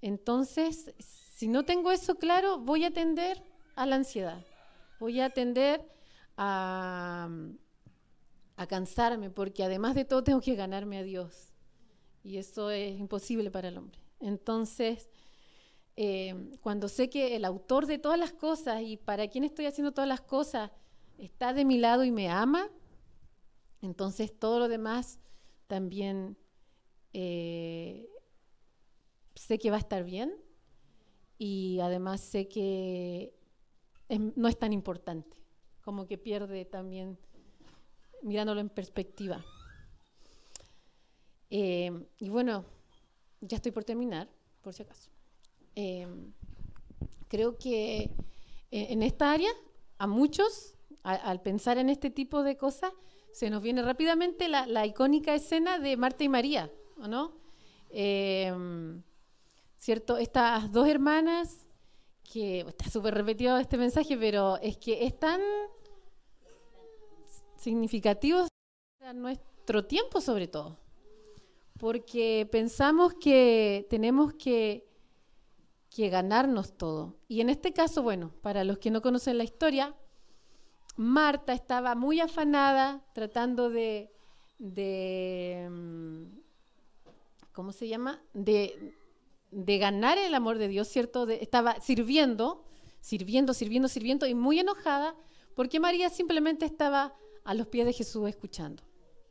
Entonces, 0.00 0.94
si 0.98 1.46
no 1.46 1.64
tengo 1.64 1.92
eso 1.92 2.16
claro, 2.16 2.58
voy 2.58 2.84
a 2.84 2.90
tender 2.90 3.42
a 3.76 3.86
la 3.86 3.96
ansiedad, 3.96 4.44
voy 4.98 5.20
a 5.20 5.30
tender 5.30 5.86
a, 6.36 7.28
a 8.56 8.66
cansarme, 8.66 9.30
porque 9.30 9.62
además 9.62 9.94
de 9.94 10.04
todo 10.04 10.24
tengo 10.24 10.40
que 10.40 10.54
ganarme 10.54 10.98
a 10.98 11.02
Dios. 11.02 11.52
Y 12.24 12.38
eso 12.38 12.70
es 12.70 12.98
imposible 12.98 13.50
para 13.50 13.68
el 13.68 13.78
hombre. 13.78 13.98
Entonces, 14.20 15.10
eh, 15.96 16.34
cuando 16.60 16.88
sé 16.88 17.10
que 17.10 17.36
el 17.36 17.44
autor 17.44 17.86
de 17.86 17.98
todas 17.98 18.18
las 18.18 18.32
cosas 18.32 18.82
y 18.82 18.96
para 18.96 19.28
quien 19.28 19.44
estoy 19.44 19.66
haciendo 19.66 19.92
todas 19.92 20.08
las 20.08 20.22
cosas 20.22 20.70
está 21.18 21.52
de 21.52 21.64
mi 21.64 21.78
lado 21.78 22.04
y 22.04 22.10
me 22.10 22.28
ama, 22.28 22.68
entonces 23.82 24.38
todo 24.38 24.58
lo 24.58 24.68
demás 24.68 25.20
también 25.66 26.36
eh, 27.12 28.08
sé 29.34 29.58
que 29.58 29.70
va 29.70 29.76
a 29.76 29.80
estar 29.80 30.04
bien 30.04 30.34
y 31.38 31.80
además 31.80 32.20
sé 32.20 32.48
que 32.48 33.34
no 34.36 34.48
es 34.48 34.58
tan 34.58 34.72
importante, 34.72 35.36
como 35.82 36.06
que 36.06 36.18
pierde 36.18 36.64
también 36.64 37.18
mirándolo 38.22 38.60
en 38.60 38.68
perspectiva. 38.68 39.44
Eh, 41.50 42.06
y 42.18 42.28
bueno, 42.30 42.64
ya 43.40 43.56
estoy 43.56 43.72
por 43.72 43.84
terminar, 43.84 44.28
por 44.62 44.72
si 44.72 44.82
acaso. 44.82 45.11
Eh, 45.74 46.06
creo 47.28 47.56
que 47.56 48.10
en 48.70 49.02
esta 49.02 49.32
área, 49.32 49.50
a 49.98 50.06
muchos, 50.06 50.74
al 51.02 51.42
pensar 51.42 51.78
en 51.78 51.88
este 51.88 52.10
tipo 52.10 52.42
de 52.42 52.56
cosas, 52.56 52.92
se 53.32 53.50
nos 53.50 53.62
viene 53.62 53.82
rápidamente 53.82 54.48
la, 54.48 54.86
icónica 54.86 55.34
escena 55.34 55.78
de 55.78 55.96
Marta 55.96 56.24
y 56.24 56.28
María, 56.28 56.70
¿o 56.98 57.08
no? 57.08 57.32
¿Cierto? 59.78 60.16
Estas 60.16 60.72
dos 60.72 60.88
hermanas, 60.88 61.66
que 62.30 62.60
está 62.60 62.88
súper 62.88 63.14
repetido 63.14 63.58
este 63.58 63.76
mensaje, 63.76 64.16
pero 64.16 64.56
es 64.58 64.76
que 64.78 65.04
es 65.04 65.18
tan 65.18 65.40
significativo 67.56 68.46
para 68.98 69.12
nuestro 69.12 69.84
tiempo 69.84 70.20
sobre 70.20 70.48
todo 70.48 70.78
porque 71.82 72.48
pensamos 72.52 73.12
que 73.14 73.88
tenemos 73.90 74.34
que, 74.34 74.86
ganarnos 75.96 76.76
todo. 76.76 77.18
Y 77.28 77.40
en 77.40 77.50
este 77.50 77.72
caso, 77.72 78.02
bueno, 78.02 78.32
para 78.42 78.64
los 78.64 78.78
que 78.78 78.90
no 78.90 79.02
conocen 79.02 79.38
la 79.38 79.44
historia, 79.44 79.94
Marta 80.96 81.52
estaba 81.52 81.94
muy 81.94 82.20
afanada 82.20 83.04
tratando 83.14 83.70
de, 83.70 84.10
mm, 85.70 86.24
¿cómo 87.52 87.72
se 87.72 87.88
llama? 87.88 88.22
De, 88.32 88.94
ganar 89.50 90.18
el 90.18 90.34
amor 90.34 90.58
de 90.58 90.68
Dios, 90.68 90.88
¿cierto? 90.88 91.28
estaba 91.28 91.80
sirviendo, 91.80 92.64
sirviendo, 93.00 93.52
sirviendo, 93.52 93.88
sirviendo 93.88 94.26
y 94.26 94.34
muy 94.34 94.60
enojada 94.60 95.14
porque 95.54 95.80
María 95.80 96.08
simplemente 96.08 96.64
estaba 96.64 97.14
a 97.44 97.54
los 97.54 97.66
pies 97.66 97.86
de 97.86 97.92
Jesús 97.92 98.28
escuchando. 98.28 98.82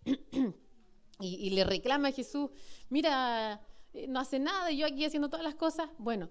y, 1.20 1.50
le 1.52 1.64
reclama 1.64 2.10
a 2.10 2.12
Jesús, 2.12 2.50
mira, 2.90 3.62
eh, 3.94 4.08
no 4.08 4.20
hace 4.20 4.40
nada, 4.40 4.72
yo 4.72 4.86
aquí 4.86 5.06
haciendo 5.06 5.30
todas 5.30 5.44
las 5.44 5.56
cosas. 5.56 5.90
Bueno, 5.98 6.30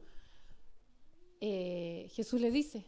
eh, 1.41 2.09
Jesús 2.11 2.41
le 2.41 2.51
dice, 2.51 2.85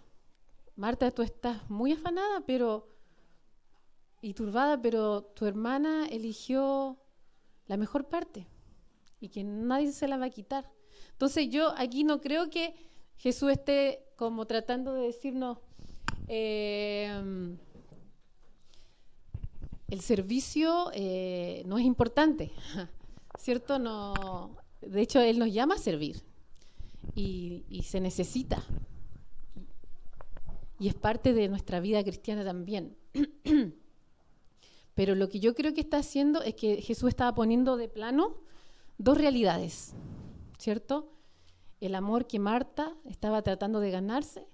Marta, 0.76 1.10
tú 1.10 1.22
estás 1.22 1.68
muy 1.70 1.92
afanada 1.92 2.42
pero 2.46 2.88
y 4.20 4.34
turbada, 4.34 4.80
pero 4.80 5.22
tu 5.22 5.46
hermana 5.46 6.06
eligió 6.06 6.98
la 7.66 7.76
mejor 7.76 8.08
parte 8.08 8.46
y 9.20 9.28
que 9.28 9.42
nadie 9.42 9.90
se 9.92 10.06
la 10.06 10.16
va 10.16 10.26
a 10.26 10.30
quitar. 10.30 10.70
Entonces 11.12 11.48
yo 11.48 11.74
aquí 11.76 12.04
no 12.04 12.20
creo 12.20 12.50
que 12.50 12.74
Jesús 13.16 13.50
esté 13.50 14.04
como 14.16 14.46
tratando 14.46 14.94
de 14.94 15.02
decirnos, 15.02 15.58
eh, 16.28 17.56
el 19.88 20.00
servicio 20.00 20.90
eh, 20.94 21.62
no 21.66 21.78
es 21.78 21.84
importante, 21.84 22.52
¿cierto? 23.38 23.78
No, 23.78 24.56
de 24.80 25.00
hecho, 25.00 25.20
Él 25.20 25.38
nos 25.38 25.52
llama 25.52 25.74
a 25.74 25.78
servir 25.78 26.22
y, 27.14 27.82
se 27.84 28.00
necesita. 28.00 28.64
Y 30.78 30.88
es 30.88 30.94
parte 30.94 31.32
de 31.32 31.48
nuestra 31.48 31.80
vida 31.80 32.02
cristiana 32.02 32.44
también. 32.44 32.96
Pero 34.94 35.14
lo 35.14 35.28
que 35.28 35.40
yo 35.40 35.54
creo 35.54 35.72
que 35.72 35.80
está 35.80 35.98
haciendo 35.98 36.42
es 36.42 36.54
que 36.54 36.82
Jesús 36.82 37.08
estaba 37.08 37.34
poniendo 37.34 37.76
de 37.76 37.88
plano 37.88 38.36
dos 38.98 39.16
realidades, 39.16 39.94
¿cierto? 40.58 41.12
El 41.80 41.94
amor 41.94 42.26
que 42.26 42.38
Marta 42.38 42.94
estaba 43.04 43.42
tratando 43.42 43.80
de 43.80 43.90
ganarse 43.90 44.46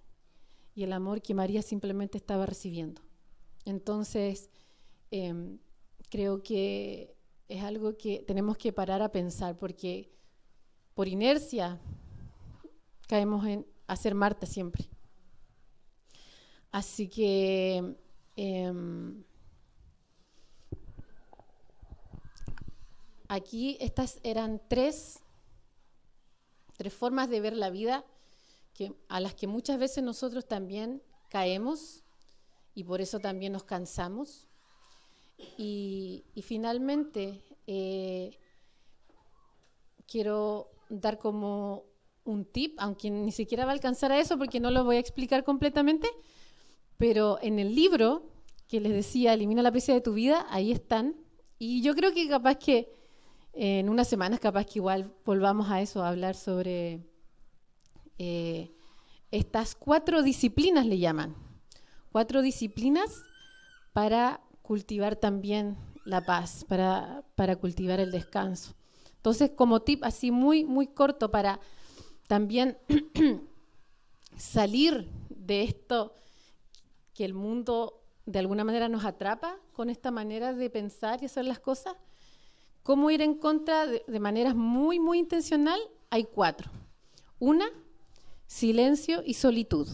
y 0.75 0.85
el 0.85 0.93
amor 0.93 1.23
que 1.23 1.35
María 1.35 1.63
simplemente 1.63 2.19
estaba 2.19 2.47
recibiendo. 2.47 3.03
Entonces, 3.65 4.51
Em, 5.11 5.59
creo 6.11 6.43
que 6.43 7.17
es 7.49 7.63
algo 7.63 7.97
que 7.97 8.25
tenemos 8.27 8.59
que 8.59 8.73
parar 8.73 9.01
a 9.01 9.11
pensar 9.11 9.57
porque 9.57 10.13
por 10.95 11.09
inercia 11.09 11.81
caemos 13.09 13.45
en 13.47 13.67
hacer 13.89 14.15
Marta 14.15 14.47
siempre. 14.47 14.89
Así 16.71 17.09
que 17.09 17.97
em, 18.37 19.25
aquí 23.27 23.79
estas 23.81 24.21
eran 24.23 24.61
tres, 24.69 25.21
tres 26.77 26.93
formas 26.93 27.29
de 27.31 27.41
ver 27.41 27.57
la 27.57 27.71
vida 27.71 28.05
que, 28.75 28.95
a 29.09 29.21
las 29.21 29.35
que 29.35 29.47
muchas 29.47 29.79
veces 29.79 30.05
nosotros 30.05 30.47
también 30.47 31.03
caemos 31.31 32.05
y 32.75 32.85
por 32.85 33.01
eso 33.01 33.19
también 33.19 33.53
nos 33.53 33.65
cansamos. 33.65 34.47
Y, 35.57 36.25
finalmente, 36.43 37.43
eh, 37.67 38.39
quiero 40.07 40.71
dar 40.89 41.19
como 41.19 41.85
un 42.29 42.45
tip, 42.45 42.77
aunque 42.79 43.11
ni 43.11 43.33
siquiera 43.33 43.65
va 43.65 43.73
a 43.73 43.75
alcanzar 43.75 44.13
a 44.13 44.19
eso 44.21 44.39
porque 44.39 44.61
no 44.61 44.71
lo 44.71 44.85
voy 44.85 44.97
a 44.97 45.01
explicar 45.01 45.45
completamente, 45.45 46.09
pero 46.97 47.39
en 47.43 47.59
el 47.59 47.75
libro 47.75 48.23
que 48.69 48.81
les 48.81 48.93
decía, 48.93 49.33
Elimina 49.33 49.63
la 49.63 49.73
prisa 49.73 49.93
de 49.93 50.01
tu 50.01 50.13
vida, 50.13 50.47
ahí 50.51 50.71
están. 50.71 51.17
Y 51.59 51.83
yo 51.83 51.95
creo 51.95 52.13
que 52.13 52.29
capaz 52.29 52.57
que 52.57 52.93
en 53.55 53.89
unas 53.89 54.09
semanas, 54.09 54.41
capaz 54.41 54.67
que 54.67 54.79
igual 54.79 55.13
volvamos 55.25 55.71
a 55.71 55.81
eso, 55.81 56.03
a 56.03 56.09
hablar 56.09 56.37
sobre 56.37 57.01
eh, 58.19 58.71
estas 59.31 59.75
cuatro 59.75 60.23
disciplinas, 60.23 60.87
le 60.87 60.99
llaman. 60.99 61.35
Cuatro 62.13 62.43
disciplinas 62.43 63.23
para 63.93 64.41
cultivar 64.63 65.17
también 65.17 65.77
la 66.05 66.25
paz, 66.25 66.65
para, 66.69 67.25
para 67.35 67.57
cultivar 67.57 68.01
el 68.01 68.13
descanso. 68.13 68.75
Entonces, 69.17 69.51
como 69.57 69.81
tip 69.81 70.05
así 70.05 70.31
muy, 70.31 70.65
muy 70.65 70.87
corto 70.87 71.31
para 71.31 71.59
también 72.29 72.79
salir 74.37 75.09
de 75.29 75.65
esto 75.65 76.15
que 77.15 77.25
el 77.25 77.35
mundo 77.35 78.01
de 78.27 78.39
alguna 78.39 78.63
manera 78.63 78.89
nos 78.89 79.05
atrapa 79.05 79.57
con 79.73 79.91
esta 79.91 80.13
manera 80.13 80.53
de 80.53 80.71
pensar 80.71 81.21
y 81.23 81.27
hacer 81.27 81.47
las 81.47 81.59
cosas, 81.59 81.95
cómo 82.85 83.11
ir 83.11 83.23
en 83.23 83.35
contra 83.35 83.87
de, 83.87 84.05
de 84.07 84.21
maneras 84.21 84.55
muy, 84.55 85.01
muy 85.01 85.19
intencional, 85.19 85.81
hay 86.11 86.25
cuatro. 86.25 86.71
Una, 87.41 87.67
silencio 88.47 89.23
y 89.25 89.35
solitud, 89.35 89.89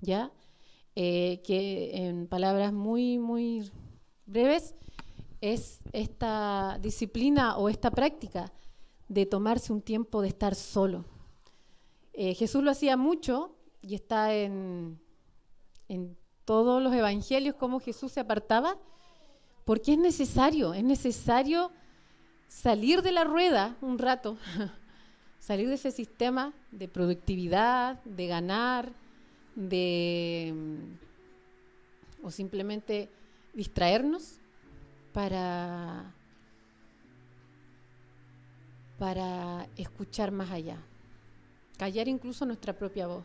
¿ya? 0.00 0.30
Eh, 0.96 1.42
que 1.44 2.06
en 2.06 2.28
palabras 2.28 2.72
muy, 2.72 3.18
muy 3.18 3.70
breves 4.26 4.74
es 5.40 5.80
esta 5.92 6.78
disciplina 6.80 7.56
o 7.56 7.68
esta 7.68 7.90
práctica 7.90 8.52
de 9.08 9.26
tomarse 9.26 9.72
un 9.72 9.82
tiempo 9.82 10.22
de 10.22 10.28
estar 10.28 10.54
solo. 10.54 11.04
Eh, 12.14 12.34
Jesús 12.34 12.62
lo 12.62 12.70
hacía 12.70 12.96
mucho 12.96 13.54
y 13.82 13.94
está 13.94 14.34
en, 14.34 15.00
en 15.88 16.16
todos 16.44 16.82
los 16.82 16.94
evangelios 16.94 17.56
cómo 17.56 17.80
Jesús 17.80 18.12
se 18.12 18.20
apartaba, 18.20 18.78
porque 19.64 19.92
es 19.92 19.98
necesario, 19.98 20.74
es 20.74 20.84
necesario 20.84 21.70
salir 22.48 23.02
de 23.02 23.12
la 23.12 23.24
rueda 23.24 23.76
un 23.80 23.98
rato, 23.98 24.38
salir 25.38 25.68
de 25.68 25.74
ese 25.74 25.90
sistema 25.90 26.52
de 26.70 26.88
productividad, 26.88 28.02
de 28.04 28.26
ganar, 28.26 28.92
de 29.54 30.54
o 32.22 32.30
simplemente 32.30 33.10
distraernos 33.52 34.38
para 35.12 36.14
para 38.98 39.66
escuchar 39.76 40.30
más 40.30 40.50
allá, 40.50 40.78
callar 41.76 42.08
incluso 42.08 42.46
nuestra 42.46 42.72
propia 42.72 43.06
voz, 43.06 43.24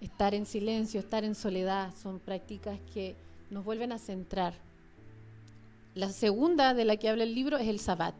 estar 0.00 0.34
en 0.34 0.46
silencio, 0.46 1.00
estar 1.00 1.24
en 1.24 1.34
soledad, 1.34 1.92
son 2.00 2.20
prácticas 2.20 2.78
que 2.94 3.16
nos 3.50 3.64
vuelven 3.64 3.92
a 3.92 3.98
centrar. 3.98 4.54
La 5.94 6.10
segunda 6.10 6.74
de 6.74 6.84
la 6.84 6.96
que 6.96 7.08
habla 7.08 7.24
el 7.24 7.34
libro 7.34 7.56
es 7.56 7.68
el 7.68 7.80
sabbat, 7.80 8.14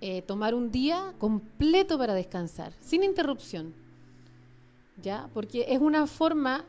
eh, 0.00 0.22
tomar 0.22 0.54
un 0.54 0.72
día 0.72 1.14
completo 1.18 1.96
para 1.98 2.14
descansar, 2.14 2.72
sin 2.80 3.04
interrupción, 3.04 3.72
¿ya? 5.00 5.28
Porque 5.32 5.66
es 5.68 5.78
una 5.78 6.06
forma 6.06 6.64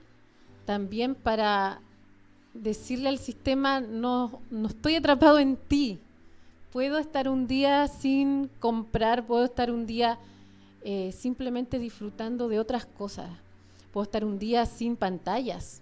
también 0.65 1.15
para 1.15 1.81
decirle 2.53 3.09
al 3.09 3.17
sistema, 3.17 3.79
no, 3.79 4.39
no 4.51 4.67
estoy 4.67 4.95
atrapado 4.95 5.39
en 5.39 5.57
ti, 5.57 5.99
puedo 6.71 6.99
estar 6.99 7.27
un 7.27 7.47
día 7.47 7.87
sin 7.87 8.49
comprar, 8.59 9.25
puedo 9.25 9.45
estar 9.45 9.71
un 9.71 9.87
día 9.87 10.19
eh, 10.83 11.11
simplemente 11.11 11.79
disfrutando 11.79 12.47
de 12.47 12.59
otras 12.59 12.85
cosas, 12.85 13.29
puedo 13.91 14.03
estar 14.03 14.25
un 14.25 14.39
día 14.39 14.65
sin 14.65 14.95
pantallas 14.95 15.81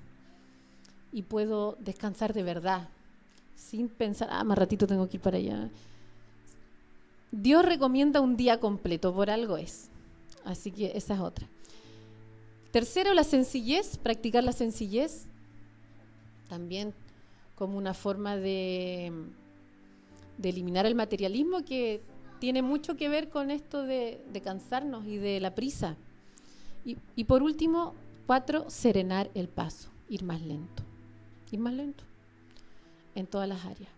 y 1.12 1.24
puedo 1.24 1.78
descansar 1.80 2.34
de 2.34 2.44
verdad, 2.44 2.90
sin 3.56 3.90
pensar, 3.90 4.30
ah, 4.32 4.44
más 4.44 4.58
ratito 4.58 4.88
tengo 4.88 5.08
que 5.10 5.18
ir 5.18 5.22
para 5.22 5.38
allá. 5.38 5.70
Dios 7.32 7.66
recomienda 7.66 8.22
un 8.22 8.36
día 8.36 8.60
completo, 8.60 9.14
por 9.14 9.30
algo 9.30 9.58
es. 9.58 9.90
Así 10.44 10.72
que 10.72 10.92
esa 10.96 11.14
es 11.14 11.20
otra. 11.20 11.48
Tercero, 12.72 13.14
la 13.14 13.24
sencillez, 13.24 13.98
practicar 13.98 14.44
la 14.44 14.52
sencillez, 14.52 15.26
también 16.50 16.94
como 17.56 17.78
una 17.78 17.94
forma 17.94 18.36
de 18.36 19.14
de 20.42 20.50
eliminar 20.50 20.86
el 20.86 20.96
materialismo 20.96 21.64
que 21.64 22.02
tiene 22.42 22.64
mucho 22.64 22.98
que 22.98 23.08
ver 23.08 23.30
con 23.30 23.52
esto 23.52 23.84
de, 23.84 24.20
cansarnos 24.44 25.06
y 25.06 25.18
de 25.18 25.40
la 25.40 25.54
prisa. 25.54 25.96
Y, 26.84 27.24
por 27.26 27.44
último, 27.44 27.94
cuatro, 28.26 28.68
serenar 28.68 29.30
el 29.36 29.48
paso, 29.48 29.90
ir 30.10 30.24
más 30.24 30.42
lento, 30.42 30.82
ir 31.52 31.60
más 31.60 31.74
lento 31.76 32.04
en 33.14 33.28
todas 33.28 33.48
las 33.48 33.64
áreas. 33.64 33.92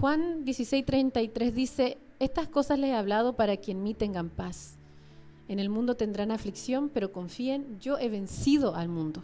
Juan 0.00 0.46
16:33 0.46 1.52
dice, 1.52 1.98
estas 2.20 2.48
cosas 2.48 2.78
les 2.78 2.88
he 2.88 2.94
hablado 2.94 3.34
para 3.34 3.58
que 3.58 3.72
en 3.72 3.82
mí 3.82 3.92
tengan 3.92 4.30
paz. 4.30 4.78
En 5.46 5.58
el 5.58 5.68
mundo 5.68 5.94
tendrán 5.94 6.30
aflicción, 6.30 6.88
pero 6.88 7.12
confíen, 7.12 7.78
yo 7.80 7.98
he 7.98 8.08
vencido 8.08 8.74
al 8.74 8.88
mundo. 8.88 9.22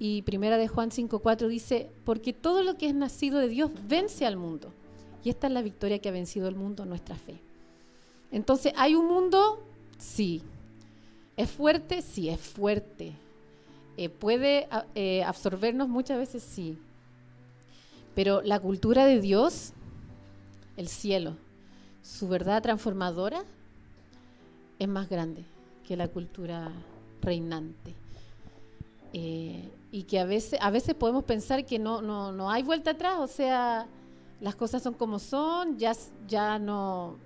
Y 0.00 0.22
primera 0.22 0.58
de 0.58 0.66
Juan 0.66 0.90
5:4 0.90 1.46
dice, 1.46 1.90
porque 2.04 2.32
todo 2.32 2.64
lo 2.64 2.76
que 2.76 2.88
es 2.88 2.94
nacido 2.96 3.38
de 3.38 3.48
Dios 3.48 3.70
vence 3.86 4.26
al 4.26 4.36
mundo. 4.36 4.72
Y 5.24 5.30
esta 5.30 5.46
es 5.46 5.52
la 5.52 5.62
victoria 5.62 5.98
que 5.98 6.08
ha 6.08 6.12
vencido 6.12 6.48
el 6.48 6.54
mundo, 6.54 6.84
nuestra 6.84 7.16
fe. 7.16 7.38
Entonces, 8.30 8.72
¿hay 8.76 8.94
un 8.94 9.06
mundo? 9.06 9.62
Sí. 9.98 10.42
¿Es 11.36 11.50
fuerte? 11.50 12.02
Sí, 12.02 12.28
es 12.28 12.40
fuerte. 12.40 13.12
Eh, 13.96 14.08
¿Puede 14.08 14.68
eh, 14.94 15.24
absorbernos 15.24 15.88
muchas 15.88 16.18
veces? 16.18 16.42
Sí. 16.42 16.78
Pero 18.14 18.42
la 18.42 18.60
cultura 18.60 19.04
de 19.04 19.20
Dios, 19.20 19.72
el 20.76 20.88
cielo, 20.88 21.36
su 22.02 22.28
verdad 22.28 22.62
transformadora, 22.62 23.44
es 24.78 24.88
más 24.88 25.08
grande 25.08 25.44
que 25.86 25.96
la 25.96 26.08
cultura 26.08 26.70
reinante. 27.22 27.94
Eh, 29.12 29.68
y 29.90 30.02
que 30.02 30.20
a 30.20 30.24
veces, 30.24 30.58
a 30.60 30.70
veces 30.70 30.94
podemos 30.94 31.24
pensar 31.24 31.64
que 31.64 31.78
no, 31.78 32.02
no, 32.02 32.30
no 32.32 32.50
hay 32.50 32.62
vuelta 32.62 32.90
atrás, 32.90 33.18
o 33.18 33.26
sea, 33.26 33.86
las 34.40 34.54
cosas 34.54 34.82
son 34.82 34.94
como 34.94 35.18
son, 35.18 35.78
ya, 35.78 35.92
ya 36.28 36.58
no, 36.58 37.16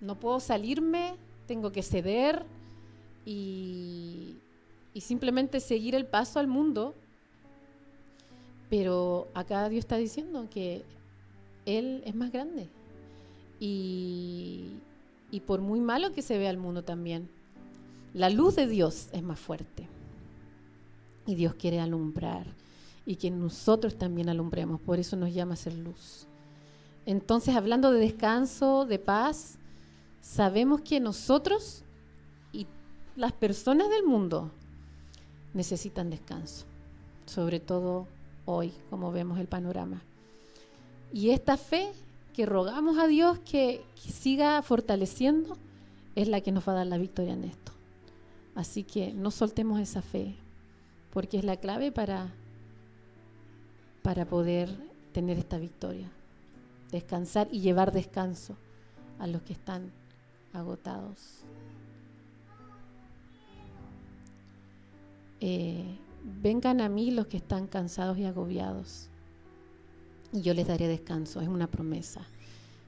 no 0.00 0.14
puedo 0.16 0.40
salirme, 0.40 1.16
tengo 1.46 1.72
que 1.72 1.82
ceder 1.82 2.44
y, 3.24 4.36
y 4.92 5.00
simplemente 5.00 5.60
seguir 5.60 5.94
el 5.94 6.06
paso 6.06 6.38
al 6.38 6.48
mundo. 6.48 6.94
Pero 8.68 9.28
acá 9.34 9.68
Dios 9.68 9.84
está 9.84 9.96
diciendo 9.96 10.48
que 10.50 10.82
Él 11.66 12.02
es 12.04 12.14
más 12.14 12.32
grande. 12.32 12.68
Y, 13.60 14.72
y 15.30 15.40
por 15.40 15.60
muy 15.60 15.80
malo 15.80 16.12
que 16.12 16.22
se 16.22 16.36
vea 16.36 16.50
el 16.50 16.58
mundo 16.58 16.82
también, 16.82 17.28
la 18.12 18.28
luz 18.28 18.56
de 18.56 18.66
Dios 18.66 19.08
es 19.12 19.22
más 19.22 19.38
fuerte. 19.38 19.88
Y 21.26 21.36
Dios 21.36 21.54
quiere 21.54 21.80
alumbrar 21.80 22.46
y 23.04 23.16
que 23.16 23.30
nosotros 23.30 23.96
también 23.96 24.28
alumbremos. 24.28 24.80
Por 24.80 24.98
eso 24.98 25.16
nos 25.16 25.32
llama 25.32 25.54
a 25.54 25.56
ser 25.56 25.74
luz. 25.74 26.26
Entonces, 27.04 27.56
hablando 27.56 27.90
de 27.90 28.00
descanso, 28.00 28.86
de 28.86 28.98
paz, 28.98 29.58
sabemos 30.20 30.82
que 30.82 31.00
nosotros 31.00 31.82
y 32.52 32.66
las 33.16 33.32
personas 33.32 33.90
del 33.90 34.04
mundo 34.04 34.50
necesitan 35.52 36.10
descanso, 36.10 36.64
sobre 37.26 37.60
todo 37.60 38.06
hoy, 38.44 38.72
como 38.88 39.10
vemos 39.10 39.38
el 39.38 39.48
panorama. 39.48 40.02
Y 41.12 41.30
esta 41.30 41.56
fe 41.56 41.92
que 42.32 42.46
rogamos 42.46 42.98
a 42.98 43.06
Dios 43.06 43.38
que, 43.40 43.84
que 44.02 44.12
siga 44.12 44.62
fortaleciendo 44.62 45.58
es 46.14 46.28
la 46.28 46.40
que 46.40 46.52
nos 46.52 46.66
va 46.66 46.72
a 46.72 46.76
dar 46.76 46.86
la 46.86 46.98
victoria 46.98 47.34
en 47.34 47.44
esto. 47.44 47.72
Así 48.54 48.84
que 48.84 49.12
no 49.12 49.30
soltemos 49.30 49.80
esa 49.80 50.02
fe, 50.02 50.36
porque 51.12 51.38
es 51.38 51.44
la 51.44 51.56
clave 51.56 51.90
para 51.90 52.32
para 54.02 54.26
poder 54.26 54.68
tener 55.12 55.38
esta 55.38 55.58
victoria. 55.58 56.10
Descansar 56.90 57.48
y 57.50 57.60
llevar 57.60 57.92
descanso 57.92 58.56
a 59.18 59.26
los 59.26 59.42
que 59.42 59.52
están 59.52 59.90
agotados. 60.52 61.42
Eh, 65.40 65.98
vengan 66.42 66.80
a 66.80 66.88
mí 66.88 67.10
los 67.10 67.26
que 67.26 67.36
están 67.36 67.66
cansados 67.66 68.18
y 68.18 68.24
agobiados, 68.24 69.08
y 70.32 70.40
yo 70.40 70.54
les 70.54 70.66
daré 70.66 70.86
descanso, 70.86 71.40
es 71.40 71.48
una 71.48 71.66
promesa. 71.66 72.22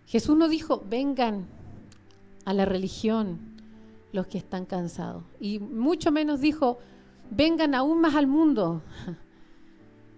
Jesús 0.07 0.37
no 0.37 0.49
dijo, 0.49 0.85
vengan 0.89 1.47
a 2.45 2.53
la 2.53 2.65
religión 2.65 3.41
los 4.13 4.27
que 4.29 4.39
están 4.39 4.67
cansados, 4.67 5.25
y 5.41 5.59
mucho 5.59 6.13
menos 6.13 6.41
dijo, 6.41 6.79
vengan 7.31 7.75
aún 7.75 8.01
más 8.01 8.15
al 8.15 8.27
mundo. 8.27 8.83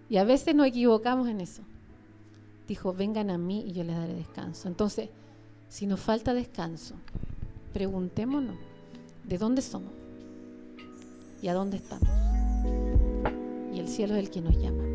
Y 0.08 0.18
a 0.18 0.24
veces 0.24 0.54
nos 0.54 0.66
equivocamos 0.66 1.28
en 1.28 1.40
eso. 1.40 1.62
Dijo, 2.68 2.92
vengan 2.92 3.30
a 3.30 3.38
mí 3.38 3.64
y 3.66 3.72
yo 3.72 3.84
les 3.84 3.96
daré 3.96 4.14
descanso. 4.14 4.68
Entonces, 4.68 5.08
si 5.68 5.86
nos 5.86 6.00
falta 6.00 6.34
descanso, 6.34 6.94
preguntémonos, 7.72 8.56
¿de 9.24 9.38
dónde 9.38 9.62
somos? 9.62 9.92
¿Y 11.42 11.48
a 11.48 11.54
dónde 11.54 11.76
estamos? 11.76 12.08
Y 13.72 13.78
el 13.78 13.88
cielo 13.88 14.14
es 14.14 14.20
el 14.20 14.30
que 14.30 14.40
nos 14.40 14.56
llama. 14.56 14.85